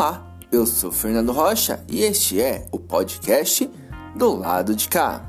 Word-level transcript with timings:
Olá, 0.00 0.34
eu 0.50 0.64
sou 0.64 0.90
Fernando 0.90 1.30
Rocha 1.30 1.84
e 1.86 2.00
este 2.00 2.40
é 2.40 2.66
o 2.72 2.78
podcast 2.78 3.70
do 4.16 4.34
lado 4.34 4.74
de 4.74 4.88
cá. 4.88 5.20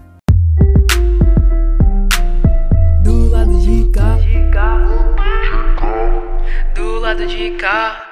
Do 3.03 3.29
lado 3.29 3.59
de 3.59 3.91
cá. 3.91 4.15
Do 6.73 6.99
lado 7.01 7.27
de 7.27 7.51
cá. 7.57 8.10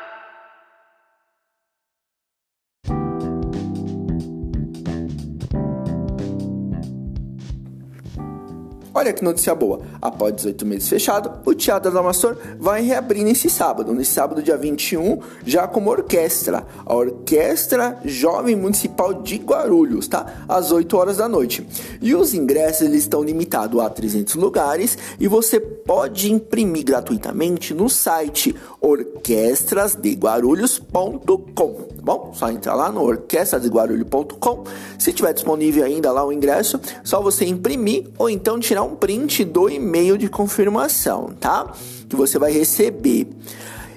Olha 8.99 9.13
que 9.13 9.23
notícia 9.23 9.55
boa. 9.55 9.79
Após 10.01 10.35
18 10.35 10.65
meses 10.65 10.89
fechado, 10.89 11.31
o 11.45 11.53
Teatro 11.53 11.89
da 11.89 12.01
Amastor 12.01 12.35
vai 12.59 12.81
reabrir 12.81 13.23
nesse 13.23 13.49
sábado, 13.49 13.93
nesse 13.93 14.11
sábado, 14.11 14.43
dia 14.43 14.57
21, 14.57 15.19
já 15.45 15.65
como 15.65 15.89
orquestra. 15.89 16.67
A 16.85 16.93
Orquestra 16.93 17.97
Jovem 18.03 18.57
Municipal 18.57 19.13
de 19.13 19.37
Guarulhos, 19.37 20.09
tá? 20.09 20.43
Às 20.49 20.73
8 20.73 20.97
horas 20.97 21.15
da 21.15 21.29
noite. 21.29 21.65
E 22.01 22.13
os 22.13 22.33
ingressos 22.33 22.81
eles 22.81 23.03
estão 23.03 23.23
limitados 23.23 23.79
a 23.79 23.89
300 23.89 24.35
lugares 24.35 24.97
e 25.17 25.29
você 25.29 25.61
pode 25.61 26.29
imprimir 26.29 26.83
gratuitamente 26.83 27.73
no 27.73 27.89
site 27.89 28.53
orquestrasdeguarulhos.com, 28.81 31.43
tá 31.53 32.01
bom? 32.01 32.33
Só 32.33 32.49
entrar 32.49 32.75
lá 32.75 32.91
no 32.91 33.01
orquestrasdeguarulhos.com. 33.03 34.65
Se 34.97 35.13
tiver 35.13 35.31
disponível 35.31 35.85
ainda 35.85 36.11
lá 36.11 36.25
o 36.25 36.33
ingresso, 36.33 36.81
só 37.01 37.21
você 37.21 37.45
imprimir 37.45 38.09
ou 38.17 38.29
então 38.29 38.59
tirar 38.59 38.83
um 38.83 38.88
print 38.95 39.45
do 39.45 39.69
e-mail 39.69 40.17
de 40.17 40.27
confirmação, 40.29 41.31
tá? 41.39 41.71
Que 42.07 42.15
você 42.15 42.39
vai 42.39 42.51
receber. 42.51 43.27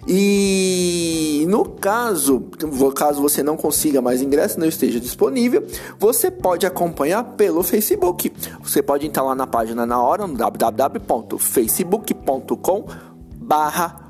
E 0.06 1.46
no 1.48 1.64
caso, 1.64 2.44
caso 2.96 3.22
você 3.22 3.42
não 3.42 3.56
consiga 3.56 4.02
mais 4.02 4.20
ingresso, 4.20 4.58
não 4.58 4.66
esteja 4.66 4.98
disponível, 4.98 5.64
você 5.98 6.28
pode 6.30 6.66
acompanhar 6.66 7.22
pelo 7.22 7.62
Facebook. 7.62 8.32
Você 8.62 8.82
pode 8.82 9.06
entrar 9.06 9.22
lá 9.22 9.34
na 9.34 9.46
página 9.46 9.86
na 9.86 10.02
hora, 10.02 10.26
no 10.26 10.34
www.facebook.com 10.34 12.86
barra 13.36 14.00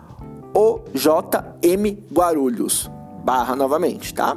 OJM 0.54 1.98
Guarulhos. 2.10 2.90
Barra 3.24 3.54
novamente, 3.54 4.12
tá? 4.14 4.36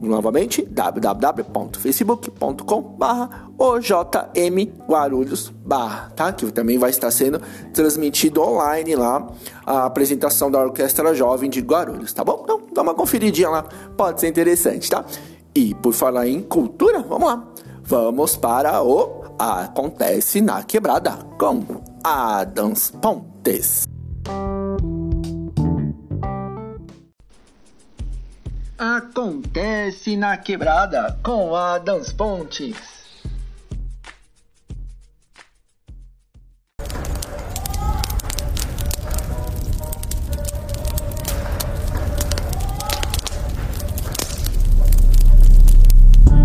Novamente, 0.00 0.62
www.facebook.com 0.62 2.82
barra 2.96 3.48
OJM 3.58 4.70
Guarulhos 4.88 5.52
barra, 5.64 6.12
tá? 6.14 6.32
Que 6.32 6.50
também 6.52 6.78
vai 6.78 6.90
estar 6.90 7.10
sendo 7.10 7.40
transmitido 7.72 8.40
online 8.40 8.94
lá 8.94 9.26
a 9.66 9.86
apresentação 9.86 10.48
da 10.50 10.60
Orquestra 10.60 11.12
Jovem 11.14 11.50
de 11.50 11.60
Guarulhos, 11.60 12.12
tá 12.12 12.22
bom? 12.22 12.42
Então, 12.44 12.60
dá 12.72 12.82
uma 12.82 12.94
conferidinha 12.94 13.48
lá, 13.48 13.64
pode 13.96 14.20
ser 14.20 14.28
interessante, 14.28 14.88
tá? 14.88 15.04
E 15.54 15.74
por 15.74 15.92
falar 15.92 16.28
em 16.28 16.42
cultura, 16.42 17.02
vamos 17.02 17.28
lá. 17.28 17.44
Vamos 17.82 18.36
para 18.36 18.82
o 18.82 19.24
Acontece 19.38 20.40
na 20.40 20.62
Quebrada 20.62 21.18
com 21.38 21.64
Adams 22.04 22.90
Pontes. 22.90 23.87
Acontece 28.78 30.16
na 30.16 30.36
Quebrada 30.36 31.18
com 31.20 31.52
Adams 31.52 32.12
Pontes. 32.12 32.76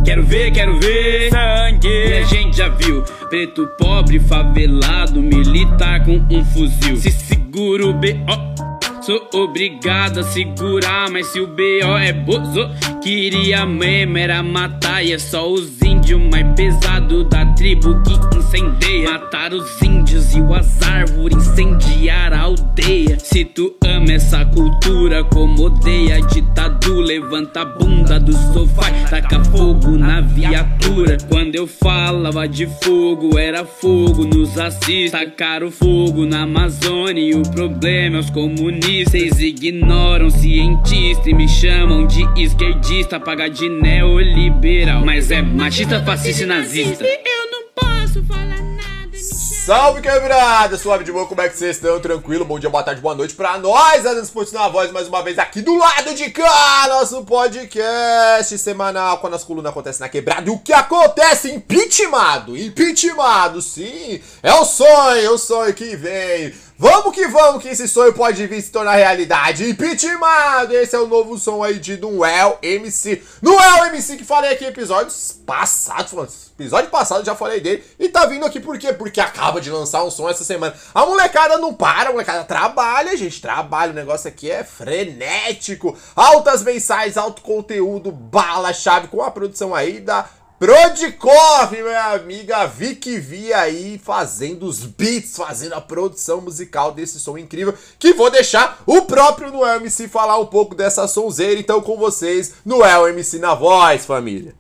Quero 0.04 0.26
ver, 0.26 0.52
quero 0.52 0.80
ver 0.80 1.30
sangue. 1.30 1.88
E 1.88 2.18
a 2.18 2.24
gente 2.24 2.58
já 2.58 2.70
viu 2.70 3.04
preto 3.30 3.68
pobre, 3.78 4.20
favelado, 4.20 5.22
militar 5.22 6.04
com 6.04 6.16
um 6.32 6.44
fuzil. 6.44 6.98
Se 6.98 7.12
segura 7.12 7.86
o 7.86 7.94
B.O. 7.94 8.73
Sou 9.06 9.28
obrigado 9.34 10.22
a 10.22 10.24
segurar, 10.24 11.10
mas 11.10 11.28
se 11.28 11.42
o 11.42 11.46
B.O. 11.46 11.98
é 11.98 12.14
bozo, 12.14 12.70
queria 13.02 13.66
mesmo 13.66 14.18
era 14.18 14.42
matar. 14.42 15.04
E 15.04 15.12
é 15.12 15.20
só 15.20 15.46
os 15.52 15.83
índios 16.04 16.22
mais 16.30 16.46
pesados 16.56 17.26
da 17.30 17.46
tribo 17.46 18.02
que 18.04 18.38
incendeia. 18.38 19.12
Matar 19.12 19.54
os 19.54 19.82
índios 19.82 20.36
e 20.36 20.40
as 20.54 20.82
árvores, 20.82 21.48
incendiar 21.48 22.34
a 22.34 22.42
aldeia. 22.42 23.18
Se 23.20 23.46
tu 23.46 23.76
ama 23.84 24.12
essa 24.12 24.46
cultura 24.46 25.24
como 25.24 25.64
odeia, 25.64 26.22
ditadura, 26.22 27.08
levanta 27.08 27.62
a 27.62 27.66
bunda 27.66 28.20
do 28.20 28.34
sofá, 28.34 28.92
taca 29.10 29.44
fogo 29.46 29.98
na 29.98 30.22
viatura. 30.22 31.18
Quando 31.30 31.56
eu 31.56 31.66
falava 31.66 32.48
de 32.48 32.68
fogo, 32.84 33.38
era 33.40 33.66
fogo 33.66 34.26
nos 34.26 34.58
assis. 34.58 35.12
Tacaram 35.12 35.72
fogo 35.72 36.26
na 36.26 36.42
Amazônia 36.42 37.22
e 37.22 37.36
o 37.36 37.44
problema 37.44 38.18
é 38.18 38.20
os 38.20 38.30
comunistas. 38.30 39.40
Ignoram 39.40 40.30
cientista 40.30 41.30
e 41.30 41.34
me 41.34 41.48
chamam 41.48 42.06
de 42.06 42.24
esquerdista, 42.42 43.20
paga 43.20 43.48
de 43.48 43.70
neoliberal. 43.70 45.06
Mas 45.06 45.32
é 45.32 45.42
machista, 45.42 45.93
fascista 46.02 46.44
e 46.44 46.46
nazista. 46.46 47.04
Eu 47.04 47.52
não 47.52 47.64
posso 47.76 48.24
falar 48.26 48.62
nada. 48.62 49.18
Salve 49.66 50.02
quebrada, 50.02 50.78
suave 50.78 51.04
de 51.04 51.12
boa, 51.12 51.28
como 51.28 51.42
é 51.42 51.48
que 51.48 51.58
vocês 51.58 51.78
estão? 51.78 52.00
Tranquilo? 52.00 52.44
Bom 52.44 52.60
dia, 52.60 52.70
boa 52.70 52.84
tarde, 52.84 53.00
boa 53.00 53.16
noite 53.16 53.34
pra 53.36 53.58
nós, 53.58 54.06
Adams 54.06 54.30
Pontes 54.30 54.52
na 54.52 54.68
voz, 54.68 54.92
mais 54.92 55.08
uma 55.08 55.24
vez 55.24 55.38
aqui 55.40 55.62
do 55.62 55.78
lado 55.78 56.14
de 56.16 56.32
cá, 56.32 56.86
nosso 56.90 57.24
podcast 57.24 58.58
semanal, 58.58 59.20
quando 59.20 59.36
as 59.36 59.44
colunas 59.44 59.72
acontecem 59.72 60.02
na 60.02 60.10
quebrada. 60.10 60.50
E 60.50 60.52
o 60.52 60.58
que 60.58 60.74
acontece? 60.74 61.52
Impeachmentado, 61.52 62.58
impeachmentado, 62.58 63.62
sim, 63.62 64.20
é 64.42 64.54
o 64.54 64.66
sonho, 64.66 65.22
é 65.22 65.30
o 65.30 65.38
sonho 65.38 65.74
que 65.74 65.96
vem. 65.96 66.54
Vamos 66.84 67.16
que 67.16 67.30
vamos, 67.30 67.64
que 67.64 67.70
esse 67.70 67.88
sonho 67.88 68.12
pode 68.12 68.46
vir 68.46 68.62
se 68.62 68.70
tornar 68.70 68.96
realidade. 68.96 69.70
Impeachment! 69.70 70.70
Esse 70.70 70.94
é 70.98 71.00
o 71.00 71.08
novo 71.08 71.38
som 71.38 71.64
aí 71.64 71.80
de 71.80 71.96
Noel 71.96 72.60
MC. 72.62 73.24
Noel 73.42 73.86
MC 73.86 74.18
que 74.18 74.26
falei 74.26 74.52
aqui 74.52 74.66
em 74.66 74.68
episódios 74.68 75.32
passados, 75.46 76.52
episódio 76.60 76.90
passado 76.90 77.26
já 77.26 77.36
falei 77.36 77.62
dele. 77.62 77.86
E 77.98 78.10
tá 78.10 78.26
vindo 78.26 78.46
aqui 78.46 78.60
por 78.60 78.78
quê? 78.78 78.92
Porque 78.92 79.22
acaba 79.22 79.62
de 79.62 79.72
lançar 79.72 80.04
um 80.04 80.12
som 80.12 80.30
essa 80.30 80.44
semana. 80.44 80.76
A 80.94 81.06
molecada 81.06 81.58
não 81.58 81.74
para, 81.74 82.10
a 82.10 82.12
molecada 82.12 82.44
trabalha, 82.44 83.16
gente. 83.16 83.40
Trabalha, 83.40 83.94
o 83.94 83.96
negócio 83.96 84.28
aqui 84.28 84.52
é 84.52 84.66
frenético. 84.66 85.98
Altas 86.14 86.64
mensais, 86.64 87.16
alto 87.16 87.44
conteúdo, 87.44 88.12
bala, 88.12 88.74
chave, 88.74 89.08
com 89.08 89.24
a 89.24 89.32
produção 89.32 89.74
aí 89.74 90.02
da 90.02 90.28
Prodikov, 90.64 91.74
minha 91.74 92.14
amiga 92.14 92.66
Vicky 92.66 93.20
Vi 93.20 93.52
aí 93.52 94.00
fazendo 94.02 94.66
os 94.66 94.86
beats, 94.86 95.36
fazendo 95.36 95.74
a 95.74 95.82
produção 95.82 96.40
musical 96.40 96.94
desse 96.94 97.20
som 97.20 97.38
incrível, 97.38 97.74
que 98.00 98.14
vou 98.14 98.32
deixar 98.32 98.82
o 98.86 99.02
próprio 99.02 99.52
Noel 99.52 99.82
MC 99.82 100.08
falar 100.08 100.40
um 100.40 100.46
pouco 100.46 100.74
dessa 100.74 101.06
sonzeira, 101.06 101.60
então 101.60 101.82
com 101.82 101.98
vocês, 101.98 102.54
Noel 102.64 103.10
MC 103.10 103.40
na 103.40 103.54
voz, 103.54 104.06
família. 104.06 104.56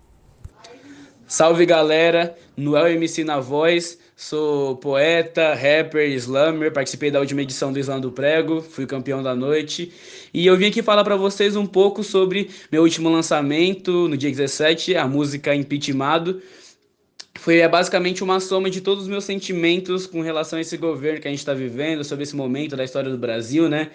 Salve 1.26 1.66
galera, 1.66 2.38
Noel 2.58 2.90
MC 2.96 3.24
na 3.24 3.40
voz, 3.40 3.98
sou 4.16 4.76
poeta, 4.78 5.54
rapper, 5.54 6.10
slammer, 6.12 6.72
participei 6.72 7.10
da 7.10 7.20
última 7.20 7.42
edição 7.42 7.74
do 7.74 7.80
Slam 7.80 8.00
do 8.00 8.12
Prego, 8.12 8.62
fui 8.62 8.86
campeão 8.86 9.24
da 9.24 9.36
noite 9.36 9.92
e 10.34 10.46
eu 10.46 10.56
vim 10.56 10.68
aqui 10.68 10.82
falar 10.82 11.04
para 11.04 11.16
vocês 11.16 11.56
um 11.56 11.66
pouco 11.66 12.04
sobre 12.04 12.50
meu 12.72 12.84
último 12.84 13.10
lançamento 13.10 14.08
no 14.08 14.16
dia 14.16 14.30
17, 14.30 14.96
a 14.96 15.08
música 15.08 15.56
Impeachmentado. 15.56 16.42
Foi 17.36 17.58
é, 17.58 17.68
basicamente 17.68 18.24
uma 18.24 18.40
soma 18.40 18.70
de 18.70 18.80
todos 18.80 19.04
os 19.04 19.10
meus 19.10 19.26
sentimentos 19.26 20.06
com 20.06 20.22
relação 20.22 20.58
a 20.58 20.62
esse 20.62 20.78
governo 20.78 21.20
que 21.20 21.28
a 21.28 21.32
gente 21.32 21.40
está 21.40 21.54
vivendo, 21.54 22.04
sobre 22.04 22.24
esse 22.24 22.36
momento 22.36 22.78
da 22.78 22.84
história 22.84 23.10
do 23.10 23.18
Brasil, 23.18 23.68
né? 23.68 23.90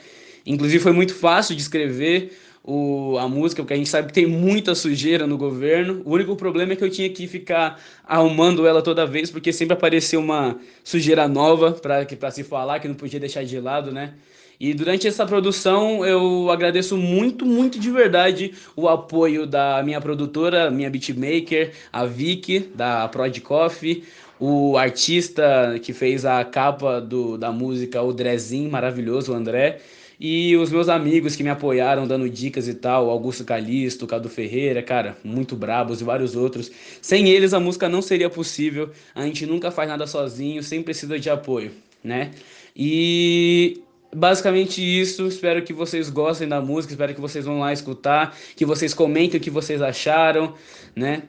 Inclusive 0.44 0.82
foi 0.82 0.92
muito 0.92 1.14
fácil 1.14 1.54
de 1.54 1.62
escrever, 1.62 2.32
o, 2.62 3.16
a 3.18 3.28
música, 3.28 3.62
porque 3.62 3.74
a 3.74 3.76
gente 3.76 3.88
sabe 3.88 4.08
que 4.08 4.14
tem 4.14 4.26
muita 4.26 4.74
sujeira 4.74 5.26
no 5.26 5.38
governo. 5.38 6.02
O 6.04 6.12
único 6.12 6.36
problema 6.36 6.72
é 6.72 6.76
que 6.76 6.84
eu 6.84 6.90
tinha 6.90 7.08
que 7.08 7.26
ficar 7.26 7.80
arrumando 8.06 8.66
ela 8.66 8.82
toda 8.82 9.06
vez, 9.06 9.30
porque 9.30 9.52
sempre 9.52 9.74
aparecia 9.74 10.18
uma 10.18 10.58
sujeira 10.84 11.26
nova 11.26 11.72
para 11.72 12.30
se 12.30 12.44
falar, 12.44 12.80
que 12.80 12.88
não 12.88 12.94
podia 12.94 13.20
deixar 13.20 13.44
de 13.44 13.58
lado, 13.60 13.92
né? 13.92 14.14
E 14.60 14.74
durante 14.74 15.06
essa 15.06 15.24
produção 15.24 16.04
eu 16.04 16.50
agradeço 16.50 16.96
muito, 16.96 17.46
muito 17.46 17.78
de 17.78 17.90
verdade 17.92 18.54
o 18.74 18.88
apoio 18.88 19.46
da 19.46 19.80
minha 19.84 20.00
produtora, 20.00 20.68
minha 20.68 20.90
beatmaker, 20.90 21.72
a 21.92 22.04
Vicky, 22.04 22.68
da 22.74 23.06
Prod 23.06 23.38
Coffee, 23.40 24.02
o 24.40 24.76
artista 24.76 25.78
que 25.80 25.92
fez 25.92 26.24
a 26.24 26.44
capa 26.44 27.00
do, 27.00 27.38
da 27.38 27.52
música, 27.52 28.02
o 28.02 28.12
Drezinho, 28.12 28.70
maravilhoso, 28.70 29.32
o 29.32 29.34
André. 29.34 29.80
E 30.20 30.56
os 30.56 30.70
meus 30.70 30.88
amigos 30.88 31.36
que 31.36 31.44
me 31.44 31.48
apoiaram 31.48 32.06
dando 32.06 32.28
dicas 32.28 32.66
e 32.66 32.74
tal, 32.74 33.08
Augusto 33.08 33.44
Calisto, 33.44 34.06
Cadu 34.06 34.28
Ferreira, 34.28 34.82
cara, 34.82 35.16
muito 35.22 35.54
brabos 35.54 36.00
e 36.00 36.04
vários 36.04 36.34
outros. 36.34 36.70
Sem 37.00 37.28
eles 37.28 37.54
a 37.54 37.60
música 37.60 37.88
não 37.88 38.02
seria 38.02 38.28
possível. 38.28 38.90
A 39.14 39.24
gente 39.24 39.46
nunca 39.46 39.70
faz 39.70 39.88
nada 39.88 40.06
sozinho, 40.06 40.62
sempre 40.62 40.86
precisa 40.86 41.18
de 41.18 41.30
apoio, 41.30 41.70
né? 42.02 42.32
E 42.74 43.80
basicamente 44.14 44.82
isso. 44.82 45.26
Espero 45.28 45.62
que 45.62 45.72
vocês 45.72 46.10
gostem 46.10 46.48
da 46.48 46.60
música, 46.60 46.92
espero 46.92 47.14
que 47.14 47.20
vocês 47.20 47.44
vão 47.44 47.60
lá 47.60 47.72
escutar, 47.72 48.36
que 48.56 48.64
vocês 48.64 48.92
comentem 48.92 49.38
o 49.38 49.42
que 49.42 49.50
vocês 49.50 49.80
acharam, 49.80 50.54
né? 50.96 51.22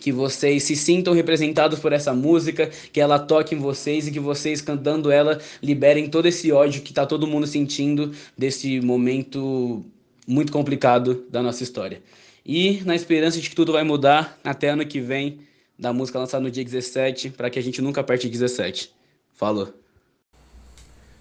Que 0.00 0.12
vocês 0.12 0.62
se 0.62 0.76
sintam 0.76 1.12
representados 1.12 1.78
por 1.78 1.92
essa 1.92 2.14
música, 2.14 2.70
que 2.92 3.00
ela 3.00 3.18
toque 3.18 3.54
em 3.54 3.58
vocês 3.58 4.06
e 4.06 4.10
que 4.10 4.20
vocês 4.20 4.60
cantando 4.60 5.10
ela 5.10 5.40
liberem 5.62 6.08
todo 6.08 6.26
esse 6.26 6.50
ódio 6.52 6.82
que 6.82 6.92
tá 6.92 7.04
todo 7.04 7.26
mundo 7.26 7.46
sentindo 7.46 8.12
desse 8.36 8.80
momento 8.80 9.84
muito 10.26 10.52
complicado 10.52 11.24
da 11.30 11.42
nossa 11.42 11.62
história. 11.62 12.02
E 12.44 12.80
na 12.84 12.94
esperança 12.94 13.40
de 13.40 13.48
que 13.48 13.56
tudo 13.56 13.72
vai 13.72 13.84
mudar 13.84 14.38
até 14.42 14.70
ano 14.70 14.86
que 14.86 15.00
vem, 15.00 15.40
da 15.78 15.92
música 15.92 16.18
lançada 16.18 16.42
no 16.42 16.50
dia 16.50 16.64
17, 16.64 17.30
para 17.30 17.48
que 17.48 17.58
a 17.58 17.62
gente 17.62 17.80
nunca 17.80 18.00
aperte 18.00 18.28
17. 18.28 18.92
Falou. 19.34 19.72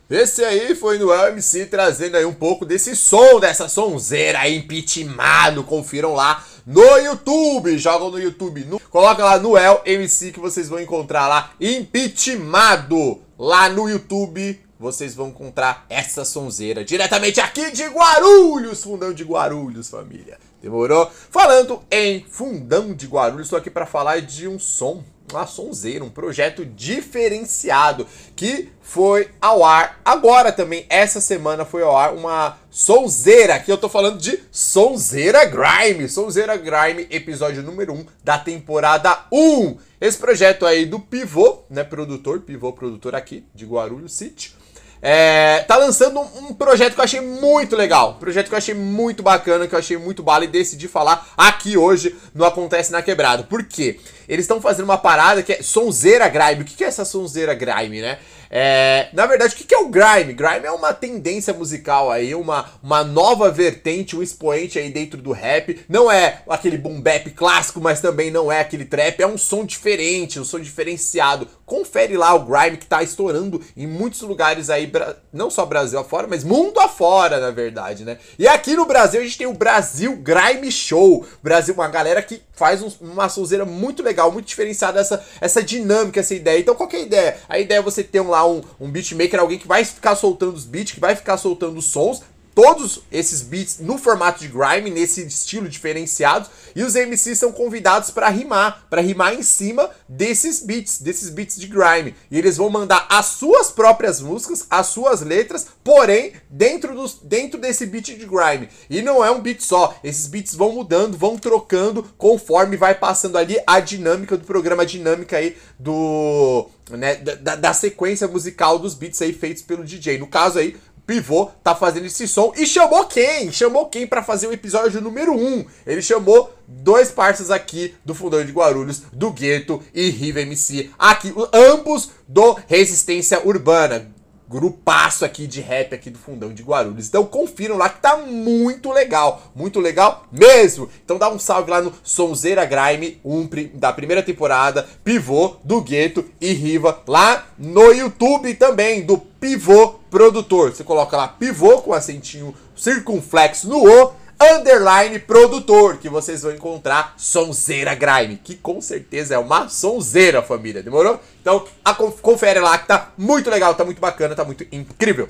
Esse 0.10 0.44
aí 0.44 0.74
foi 0.74 0.98
no 0.98 1.12
LMC 1.12 1.66
trazendo 1.66 2.16
aí 2.16 2.24
um 2.24 2.34
pouco 2.34 2.66
desse 2.66 2.96
som, 2.96 3.42
dessa 3.42 3.68
sonzeira 3.68 4.40
aí, 4.40 4.56
impeachmentado. 4.56 5.66
Confiram 5.66 6.14
lá 6.14 6.44
no 6.68 6.98
YouTube. 6.98 7.78
Jogam 7.78 8.12
no 8.12 8.20
YouTube. 8.20 8.66
No, 8.66 8.80
coloca 8.80 9.24
lá 9.24 9.40
no 9.40 9.56
LMC 9.56 10.34
que 10.34 10.40
vocês 10.40 10.68
vão 10.68 10.80
encontrar 10.80 11.28
lá, 11.28 11.52
impeachmentado. 11.60 13.22
Lá 13.40 13.70
no 13.70 13.90
YouTube 13.90 14.60
vocês 14.80 15.16
vão 15.16 15.30
encontrar 15.30 15.86
essa 15.90 16.24
sonzeira 16.24 16.86
diretamente 16.86 17.40
aqui 17.40 17.72
de 17.72 17.84
Guarulhos, 17.86 18.84
fundão 18.84 19.12
de 19.12 19.24
Guarulhos, 19.24 19.90
família. 19.90 20.38
Demorou? 20.62 21.10
Falando 21.32 21.82
em 21.90 22.24
fundão 22.30 22.94
de 22.94 23.08
Guarulhos, 23.08 23.48
estou 23.48 23.58
aqui 23.58 23.72
para 23.72 23.86
falar 23.86 24.22
de 24.22 24.48
um 24.48 24.60
som 24.60 25.04
uma 25.32 25.46
sonzeira, 25.46 26.04
um 26.04 26.10
projeto 26.10 26.66
diferenciado 26.66 28.08
que 28.36 28.70
foi 28.82 29.30
ao 29.42 29.64
ar 29.64 30.00
agora 30.04 30.52
também, 30.52 30.86
essa 30.90 31.20
semana 31.20 31.66
foi 31.66 31.84
ao 31.84 31.98
ar 31.98 32.14
uma 32.14 32.58
sonzeira, 32.72 33.60
que 33.60 33.72
eu 33.72 33.78
tô 33.78 33.90
falando 33.90 34.18
de 34.18 34.40
Sonzeira 34.52 35.44
Grime, 35.46 36.08
Sonzeira 36.08 36.56
Grime, 36.56 37.08
episódio 37.10 37.62
número 37.62 37.94
1 37.94 38.06
da 38.24 38.38
temporada 38.38 39.26
1. 39.32 39.78
Esse 40.00 40.18
projeto 40.18 40.66
aí 40.66 40.86
do 40.86 41.00
Pivô, 41.00 41.64
né, 41.70 41.84
produtor, 41.84 42.42
Pivô 42.42 42.72
produtor 42.72 43.16
aqui 43.16 43.46
de 43.54 43.66
Guarulhos 43.66 44.14
City. 44.14 44.56
É, 45.02 45.64
tá 45.68 45.78
lançando 45.78 46.20
um, 46.20 46.54
projeto 46.54 46.96
que 46.96 47.00
eu 47.00 47.04
achei 47.04 47.22
muito 47.22 47.76
legal. 47.76 48.12
Um 48.12 48.20
projeto 48.20 48.48
que 48.48 48.54
eu 48.54 48.58
achei 48.58 48.74
muito 48.74 49.22
bacana, 49.22 49.68
que 49.68 49.76
eu 49.76 49.80
achei 49.80 49.98
muito 49.98 50.24
bala 50.24 50.44
e 50.44 50.48
decidi 50.48 50.88
falar 50.88 51.34
aqui 51.38 51.78
hoje 51.78 52.16
no 52.34 52.46
Acontece 52.46 52.92
na 52.92 53.02
Quebrada. 53.02 53.44
Por 53.44 53.64
quê? 53.64 54.00
Eles 54.28 54.44
estão 54.44 54.60
fazendo 54.60 54.86
uma 54.86 54.98
parada 54.98 55.42
que 55.42 55.54
é 55.54 55.62
sonzeira 55.62 56.28
grime. 56.28 56.64
O 56.64 56.66
que 56.66 56.84
é 56.84 56.88
essa 56.88 57.06
sonzeira 57.06 57.54
grime, 57.54 58.02
né? 58.02 58.18
É, 58.50 59.10
na 59.14 59.26
verdade, 59.26 59.54
o 59.54 59.58
que 59.58 59.74
é 59.74 59.78
o 59.78 59.90
grime? 59.90 60.34
Grime 60.34 60.66
é 60.66 60.72
uma 60.72 60.94
tendência 60.94 61.54
musical 61.54 62.10
aí, 62.12 62.34
uma, 62.34 62.66
uma 62.82 63.04
nova 63.04 63.52
vertente, 63.52 64.16
um 64.16 64.24
expoente 64.24 64.80
aí 64.80 64.90
dentro 64.90 65.22
do 65.22 65.32
rap. 65.32 65.86
Não 65.88 66.12
é 66.12 66.42
aquele 66.50 66.78
boom 66.78 67.02
bap 67.02 67.30
clássico, 67.32 67.80
mas 67.82 68.02
também 68.02 68.32
não 68.32 68.52
é 68.52 68.62
aquele 68.62 68.86
trap. 68.86 69.22
É 69.22 69.28
um 69.28 69.38
som 69.38 69.66
diferente, 69.66 70.40
um 70.40 70.46
som 70.46 70.60
diferenciado. 70.60 71.48
Confere 71.68 72.16
lá 72.16 72.34
o 72.34 72.46
grime 72.46 72.78
que 72.78 72.86
tá 72.86 73.04
estourando 73.04 73.62
em 73.76 73.86
muitos 73.86 74.22
lugares 74.22 74.70
aí, 74.70 74.90
não 75.34 75.52
só 75.52 75.66
Brasil 75.66 76.00
afora, 76.00 76.26
mas 76.26 76.42
mundo 76.42 76.80
afora, 76.80 77.42
na 77.42 77.52
verdade, 77.52 78.06
né? 78.06 78.18
E 78.40 78.48
aqui 78.48 78.74
no 78.74 78.86
Brasil 78.86 79.20
a 79.20 79.24
gente 79.26 79.38
tem 79.38 79.48
o 79.48 79.54
Brasil 79.54 80.16
Grime 80.16 80.72
Show. 80.72 81.28
Brasil, 81.44 81.74
uma 81.74 81.90
galera 81.90 82.22
que 82.22 82.42
faz 82.54 82.82
um, 82.82 82.90
uma 83.02 83.28
sonzeira 83.28 83.66
muito 83.66 84.02
legal, 84.02 84.32
muito 84.32 84.48
diferenciada 84.48 85.02
essa, 85.02 85.22
essa 85.42 85.62
dinâmica, 85.62 86.22
essa 86.22 86.34
ideia. 86.34 86.58
Então 86.58 86.74
qual 86.74 86.90
é 86.90 86.96
a 86.96 87.00
ideia? 87.00 87.38
A 87.50 87.60
ideia 87.60 87.80
é 87.80 87.82
você 87.82 88.02
ter 88.02 88.22
um, 88.22 88.30
lá 88.30 88.48
um, 88.48 88.64
um 88.80 88.90
beatmaker, 88.90 89.38
alguém 89.38 89.60
que 89.60 89.68
vai 89.68 89.84
ficar 89.84 90.16
soltando 90.16 90.54
os 90.54 90.64
beats, 90.64 90.94
que 90.94 91.02
vai 91.02 91.18
ficar 91.18 91.36
soltando 91.36 91.78
os 91.78 91.86
sons, 91.88 92.22
todos 92.58 93.02
esses 93.12 93.44
beats 93.44 93.78
no 93.78 94.00
formato 94.00 94.40
de 94.40 94.48
grime, 94.48 94.90
nesse 94.90 95.24
estilo 95.24 95.70
diferenciado, 95.70 96.50
e 96.76 96.82
os 96.82 96.96
MCs 96.96 97.38
são 97.38 97.52
convidados 97.52 98.10
para 98.10 98.30
rimar, 98.30 98.88
para 98.90 99.00
rimar 99.00 99.36
em 99.36 99.44
cima 99.44 99.92
desses 100.10 100.62
beats, 100.62 101.00
desses 101.00 101.30
beats 101.30 101.60
de 101.60 101.68
grime. 101.68 102.16
E 102.32 102.38
eles 102.40 102.58
vão 102.58 102.68
mandar 102.68 103.06
as 103.12 103.28
suas 103.28 103.70
próprias 103.70 104.20
músicas, 104.20 104.66
as 104.72 104.88
suas 104.88 105.22
letras, 105.22 105.68
porém 105.84 106.34
dentro, 106.50 106.96
dos, 106.96 107.20
dentro 107.22 107.62
desse 107.62 107.86
beat 107.86 108.06
de 108.06 108.26
grime. 108.26 108.70
E 108.90 109.04
não 109.04 109.24
é 109.24 109.30
um 109.30 109.40
beat 109.40 109.62
só, 109.62 109.96
esses 110.04 110.26
beats 110.26 110.56
vão 110.56 110.72
mudando, 110.72 111.16
vão 111.16 111.38
trocando 111.38 112.12
conforme 112.18 112.76
vai 112.76 112.96
passando 112.96 113.38
ali 113.38 113.60
a 113.68 113.80
dinâmica 113.80 114.36
do 114.36 114.46
programa, 114.46 114.82
a 114.82 114.86
dinâmica 114.88 115.38
aí 115.38 115.56
do. 115.78 116.68
Né, 116.90 117.16
da, 117.18 117.58
da 117.58 117.74
sequência 117.74 118.30
musical 118.30 118.80
dos 118.80 118.94
beats 118.94 119.22
aí 119.22 119.34
feitos 119.34 119.62
pelo 119.62 119.84
DJ. 119.84 120.18
No 120.18 120.26
caso 120.26 120.58
aí, 120.58 120.78
Pivô 121.08 121.50
tá 121.64 121.74
fazendo 121.74 122.06
esse 122.06 122.28
som 122.28 122.52
e 122.58 122.68
chamou 122.68 123.06
quem? 123.06 123.50
Chamou 123.50 123.86
quem 123.86 124.06
para 124.06 124.22
fazer 124.22 124.48
o 124.48 124.52
episódio 124.52 125.00
número 125.00 125.34
1? 125.34 125.66
Ele 125.86 126.02
chamou 126.02 126.54
dois 126.68 127.10
parceiros 127.10 127.50
aqui 127.50 127.96
do 128.04 128.14
Fundão 128.14 128.44
de 128.44 128.52
Guarulhos, 128.52 129.04
do 129.14 129.32
Gueto 129.32 129.82
e 129.94 130.10
Riva 130.10 130.42
MC, 130.42 130.92
aqui, 131.00 131.34
ambos 131.54 132.10
do 132.28 132.60
Resistência 132.68 133.42
Urbana 133.48 134.17
grupaço 134.50 135.26
aqui 135.26 135.46
de 135.46 135.62
rap 135.62 135.94
aqui 135.94 136.10
do 136.10 136.18
fundão 136.18 136.54
de 136.54 136.64
Guarulhos. 136.64 137.08
Então 137.08 137.26
confiram 137.26 137.78
lá 137.78 137.90
que 137.90 138.02
tá 138.02 138.18
muito 138.18 138.92
legal, 138.92 139.52
muito 139.56 139.80
legal 139.80 140.26
mesmo. 140.32 140.90
Então 141.04 141.18
dá 141.18 141.30
um 141.30 141.40
salve 141.40 141.70
lá 141.70 141.82
no 141.82 141.94
Sonzeira 142.04 142.66
Grime, 142.66 143.20
um 143.24 143.48
da 143.74 143.92
primeira 143.92 144.24
temporada, 144.24 144.88
Pivô 145.04 145.56
do 145.64 145.82
Gueto 145.82 146.26
e 146.40 146.54
Riva 146.54 147.02
lá 147.08 147.48
no 147.58 147.92
YouTube 147.92 148.54
também 148.56 149.06
do 149.06 149.18
Pivô 149.18 149.96
Produtor. 150.10 150.74
Você 150.74 150.84
coloca 150.84 151.18
lá 151.18 151.28
Pivô 151.28 151.82
com 151.82 151.94
acentinho 151.94 152.56
circunflexo 152.76 153.68
no 153.68 153.86
O 153.86 154.27
underline 154.40 155.20
produtor, 155.20 155.98
que 155.98 156.10
vocês 156.10 156.44
vão 156.44 156.52
encontrar 156.52 157.16
Sonzeira 157.18 157.96
Grime, 157.96 158.40
que 158.44 158.56
com 158.56 158.80
certeza 158.80 159.36
é 159.36 159.38
uma 159.38 159.68
sonzeira, 159.68 160.42
família, 160.42 160.84
demorou? 160.84 161.20
Então, 161.42 161.66
a, 161.84 161.94
confere 161.94 162.60
lá 162.60 162.78
que 162.78 162.88
tá 162.88 163.12
muito 163.18 163.50
legal, 163.50 163.74
tá 163.76 163.84
muito 163.84 164.00
bacana, 164.00 164.36
tá 164.36 164.44
muito 164.46 164.66
incrível. 164.72 165.30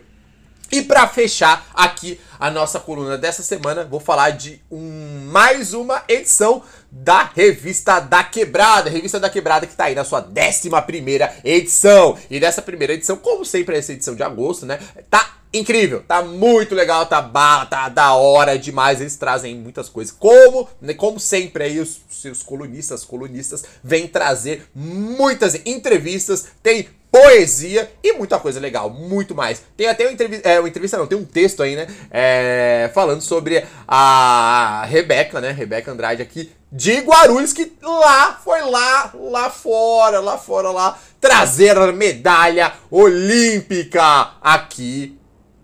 E 0.69 0.81
para 0.81 1.07
fechar 1.07 1.65
aqui 1.73 2.19
a 2.37 2.51
nossa 2.51 2.79
coluna 2.79 3.17
dessa 3.17 3.41
semana, 3.41 3.85
vou 3.85 4.01
falar 4.01 4.31
de 4.31 4.61
um, 4.69 5.29
mais 5.31 5.73
uma 5.73 6.03
edição 6.09 6.61
da 6.91 7.23
Revista 7.23 8.01
da 8.01 8.21
Quebrada. 8.23 8.89
Revista 8.89 9.17
da 9.17 9.29
Quebrada 9.29 9.65
que 9.65 9.75
tá 9.75 9.85
aí 9.85 9.95
na 9.95 10.03
sua 10.03 10.19
11 10.19 10.69
primeira 10.85 11.33
edição. 11.43 12.17
E 12.29 12.37
nessa 12.37 12.61
primeira 12.61 12.93
edição, 12.93 13.15
como 13.15 13.45
sempre 13.45 13.77
essa 13.77 13.93
edição 13.93 14.13
de 14.13 14.23
agosto, 14.23 14.65
né, 14.65 14.77
tá 15.09 15.36
incrível, 15.53 16.03
tá 16.07 16.21
muito 16.21 16.75
legal, 16.75 17.05
tá, 17.05 17.21
ba 17.21 17.65
tá 17.65 17.89
da 17.89 18.13
hora 18.13 18.57
demais. 18.57 19.01
Eles 19.01 19.15
trazem 19.15 19.55
muitas 19.55 19.89
coisas. 19.89 20.13
Como, 20.17 20.67
né, 20.81 20.93
como 20.93 21.19
sempre 21.19 21.63
aí 21.63 21.79
os 21.79 22.01
seus 22.09 22.43
colunistas, 22.43 23.03
colunistas 23.05 23.63
vêm 23.83 24.07
trazer 24.07 24.67
muitas 24.73 25.55
entrevistas, 25.65 26.47
tem 26.61 26.89
poesia 27.11 27.89
e 28.03 28.13
muita 28.13 28.37
coisa 28.37 28.59
legal, 28.59 28.89
muito 28.89 29.33
mais. 29.33 29.63
Tem 29.75 29.87
até 29.87 30.05
uma 30.05 30.11
entrevista, 30.11 30.47
é, 30.47 30.59
uma 30.59 30.67
entrevista 30.67 30.97
não, 30.97 31.07
tem 31.07 31.17
um 31.17 31.25
texto 31.25 31.63
aí, 31.63 31.75
né, 31.75 31.87
é, 32.11 32.91
falando 32.93 33.21
sobre 33.21 33.65
a 33.87 34.85
Rebeca, 34.87 35.39
né, 35.41 35.51
Rebeca 35.51 35.91
Andrade 35.91 36.21
aqui 36.21 36.51
de 36.71 36.99
Guarulhos, 36.99 37.53
que 37.53 37.71
lá, 37.81 38.39
foi 38.43 38.61
lá, 38.61 39.11
lá 39.15 39.49
fora, 39.49 40.19
lá 40.19 40.37
fora, 40.37 40.69
lá, 40.69 40.99
trazer 41.19 41.77
a 41.77 41.91
medalha 41.93 42.73
olímpica 42.91 44.31
aqui 44.41 45.17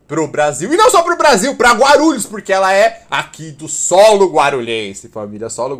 pro 0.07 0.27
Brasil. 0.27 0.71
E 0.73 0.77
não 0.77 0.89
só 0.89 1.01
pro 1.01 1.17
Brasil, 1.17 1.55
pra 1.55 1.73
Guarulhos, 1.73 2.25
porque 2.25 2.51
ela 2.51 2.73
é 2.73 3.03
aqui 3.09 3.51
do 3.51 3.67
solo 3.67 4.31
guarulhense, 4.31 5.09
família, 5.09 5.49
solo 5.49 5.75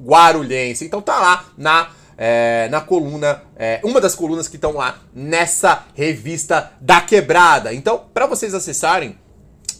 guarulhense. 0.00 0.84
Então 0.84 1.00
tá 1.00 1.18
lá 1.18 1.44
na, 1.56 1.88
é, 2.16 2.68
na 2.70 2.80
coluna, 2.80 3.42
é, 3.56 3.80
uma 3.84 4.00
das 4.00 4.14
colunas 4.14 4.48
que 4.48 4.56
estão 4.56 4.72
lá 4.72 4.98
nessa 5.14 5.84
revista 5.94 6.72
da 6.80 7.00
quebrada. 7.00 7.74
Então, 7.74 8.04
para 8.12 8.26
vocês 8.26 8.54
acessarem, 8.54 9.18